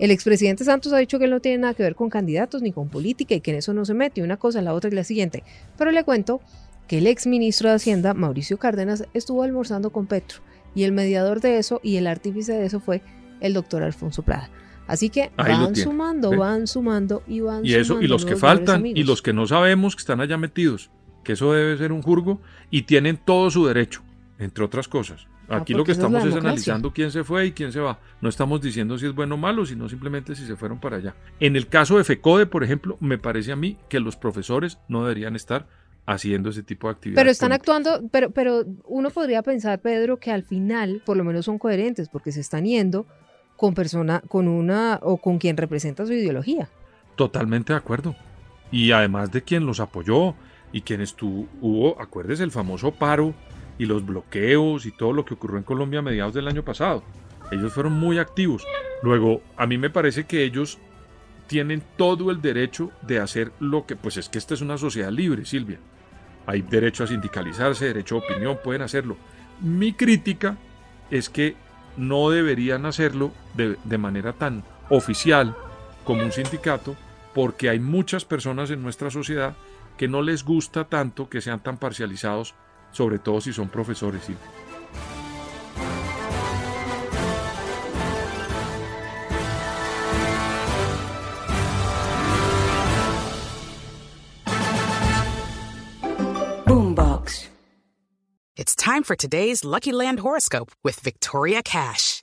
El 0.00 0.10
expresidente 0.10 0.64
Santos 0.64 0.94
ha 0.94 0.96
dicho 0.96 1.18
que 1.18 1.26
él 1.26 1.30
no 1.30 1.40
tiene 1.40 1.58
nada 1.58 1.74
que 1.74 1.82
ver 1.82 1.94
con 1.94 2.08
candidatos 2.08 2.62
ni 2.62 2.72
con 2.72 2.88
política 2.88 3.34
y 3.34 3.42
que 3.42 3.50
en 3.50 3.58
eso 3.58 3.74
no 3.74 3.84
se 3.84 3.92
mete. 3.92 4.22
Una 4.22 4.38
cosa, 4.38 4.62
la 4.62 4.72
otra 4.72 4.88
es 4.88 4.94
la 4.94 5.04
siguiente. 5.04 5.44
Pero 5.76 5.90
le 5.90 6.04
cuento 6.04 6.40
que 6.88 6.98
el 6.98 7.06
exministro 7.06 7.68
de 7.68 7.74
Hacienda, 7.74 8.14
Mauricio 8.14 8.56
Cárdenas, 8.58 9.04
estuvo 9.12 9.42
almorzando 9.42 9.90
con 9.90 10.06
Petro. 10.06 10.40
Y 10.74 10.84
el 10.84 10.92
mediador 10.92 11.42
de 11.42 11.58
eso 11.58 11.82
y 11.84 11.96
el 11.96 12.06
artífice 12.06 12.54
de 12.54 12.64
eso 12.64 12.80
fue 12.80 13.02
el 13.40 13.52
doctor 13.52 13.82
Alfonso 13.82 14.22
Prada. 14.22 14.48
Así 14.86 15.10
que 15.10 15.30
Ahí 15.36 15.52
van 15.52 15.76
sumando, 15.76 16.34
van 16.34 16.66
sumando 16.66 17.22
y 17.28 17.40
van 17.40 17.64
Y 17.64 17.74
eso, 17.74 17.80
y 17.80 17.84
sumando 17.84 18.08
los 18.08 18.24
que 18.24 18.36
faltan, 18.36 18.86
y 18.86 19.04
los 19.04 19.20
que 19.20 19.34
no 19.34 19.46
sabemos 19.46 19.96
que 19.96 20.00
están 20.00 20.22
allá 20.22 20.38
metidos, 20.38 20.90
que 21.24 21.34
eso 21.34 21.52
debe 21.52 21.76
ser 21.76 21.92
un 21.92 22.00
jurgo, 22.00 22.40
y 22.70 22.82
tienen 22.82 23.18
todo 23.18 23.50
su 23.50 23.66
derecho, 23.66 24.02
entre 24.38 24.64
otras 24.64 24.88
cosas. 24.88 25.26
Ah, 25.50 25.56
Aquí 25.56 25.74
lo 25.74 25.82
que 25.82 25.90
es 25.90 25.98
estamos 25.98 26.24
es 26.24 26.34
analizando 26.34 26.92
quién 26.92 27.10
se 27.10 27.24
fue 27.24 27.46
y 27.46 27.52
quién 27.52 27.72
se 27.72 27.80
va. 27.80 27.98
No 28.20 28.28
estamos 28.28 28.60
diciendo 28.60 28.96
si 28.96 29.06
es 29.06 29.14
bueno 29.14 29.34
o 29.34 29.38
malo, 29.38 29.66
sino 29.66 29.88
simplemente 29.88 30.36
si 30.36 30.46
se 30.46 30.54
fueron 30.54 30.78
para 30.78 30.98
allá. 30.98 31.16
En 31.40 31.56
el 31.56 31.66
caso 31.66 31.98
de 31.98 32.04
FECODE, 32.04 32.46
por 32.46 32.62
ejemplo, 32.62 32.96
me 33.00 33.18
parece 33.18 33.50
a 33.50 33.56
mí 33.56 33.76
que 33.88 33.98
los 33.98 34.16
profesores 34.16 34.78
no 34.86 35.02
deberían 35.02 35.34
estar 35.34 35.66
haciendo 36.06 36.50
ese 36.50 36.62
tipo 36.62 36.86
de 36.86 36.92
actividades. 36.92 37.20
Pero 37.20 37.30
están 37.32 37.50
actuando, 37.50 38.08
pero, 38.12 38.30
pero 38.30 38.64
uno 38.84 39.10
podría 39.10 39.42
pensar, 39.42 39.80
Pedro, 39.80 40.18
que 40.18 40.30
al 40.30 40.44
final 40.44 41.02
por 41.04 41.16
lo 41.16 41.24
menos 41.24 41.46
son 41.46 41.58
coherentes 41.58 42.08
porque 42.08 42.30
se 42.30 42.40
están 42.40 42.64
yendo 42.64 43.06
con 43.56 43.74
persona, 43.74 44.22
con 44.28 44.46
una 44.46 45.00
o 45.02 45.16
con 45.16 45.38
quien 45.38 45.56
representa 45.56 46.06
su 46.06 46.12
ideología. 46.12 46.68
Totalmente 47.16 47.72
de 47.72 47.78
acuerdo. 47.78 48.14
Y 48.70 48.92
además 48.92 49.32
de 49.32 49.42
quien 49.42 49.66
los 49.66 49.80
apoyó 49.80 50.36
y 50.72 50.82
quien 50.82 51.00
estuvo, 51.00 51.48
hubo, 51.60 52.00
acuérdese, 52.00 52.44
el 52.44 52.52
famoso 52.52 52.92
paro 52.92 53.34
y 53.80 53.86
los 53.86 54.04
bloqueos 54.04 54.84
y 54.84 54.90
todo 54.90 55.14
lo 55.14 55.24
que 55.24 55.32
ocurrió 55.32 55.56
en 55.56 55.64
Colombia 55.64 56.00
a 56.00 56.02
mediados 56.02 56.34
del 56.34 56.46
año 56.46 56.62
pasado. 56.62 57.02
Ellos 57.50 57.72
fueron 57.72 57.94
muy 57.94 58.18
activos. 58.18 58.62
Luego, 59.02 59.40
a 59.56 59.66
mí 59.66 59.78
me 59.78 59.88
parece 59.88 60.26
que 60.26 60.44
ellos 60.44 60.78
tienen 61.46 61.82
todo 61.96 62.30
el 62.30 62.42
derecho 62.42 62.90
de 63.00 63.20
hacer 63.20 63.52
lo 63.58 63.86
que, 63.86 63.96
pues 63.96 64.18
es 64.18 64.28
que 64.28 64.36
esta 64.36 64.52
es 64.52 64.60
una 64.60 64.76
sociedad 64.76 65.10
libre, 65.10 65.46
Silvia. 65.46 65.78
Hay 66.44 66.60
derecho 66.60 67.04
a 67.04 67.06
sindicalizarse, 67.06 67.86
derecho 67.86 68.16
a 68.16 68.18
opinión, 68.18 68.58
pueden 68.62 68.82
hacerlo. 68.82 69.16
Mi 69.62 69.94
crítica 69.94 70.58
es 71.10 71.30
que 71.30 71.56
no 71.96 72.28
deberían 72.28 72.84
hacerlo 72.84 73.32
de, 73.54 73.78
de 73.82 73.98
manera 73.98 74.34
tan 74.34 74.62
oficial 74.90 75.56
como 76.04 76.22
un 76.22 76.32
sindicato, 76.32 76.96
porque 77.34 77.70
hay 77.70 77.80
muchas 77.80 78.26
personas 78.26 78.70
en 78.70 78.82
nuestra 78.82 79.10
sociedad 79.10 79.56
que 79.96 80.06
no 80.06 80.20
les 80.20 80.44
gusta 80.44 80.84
tanto 80.84 81.30
que 81.30 81.40
sean 81.40 81.62
tan 81.62 81.78
parcializados, 81.78 82.54
sobre 82.92 83.18
todo 83.18 83.40
si 83.40 83.52
son 83.52 83.68
profesores. 83.68 84.22
Silvia. 84.24 84.60
Boombox. 96.66 97.48
It's 98.56 98.76
time 98.76 99.02
for 99.02 99.16
today's 99.16 99.64
Lucky 99.64 99.92
Land 99.92 100.20
horoscope 100.20 100.70
with 100.84 101.00
Victoria 101.00 101.62
Cash. 101.62 102.22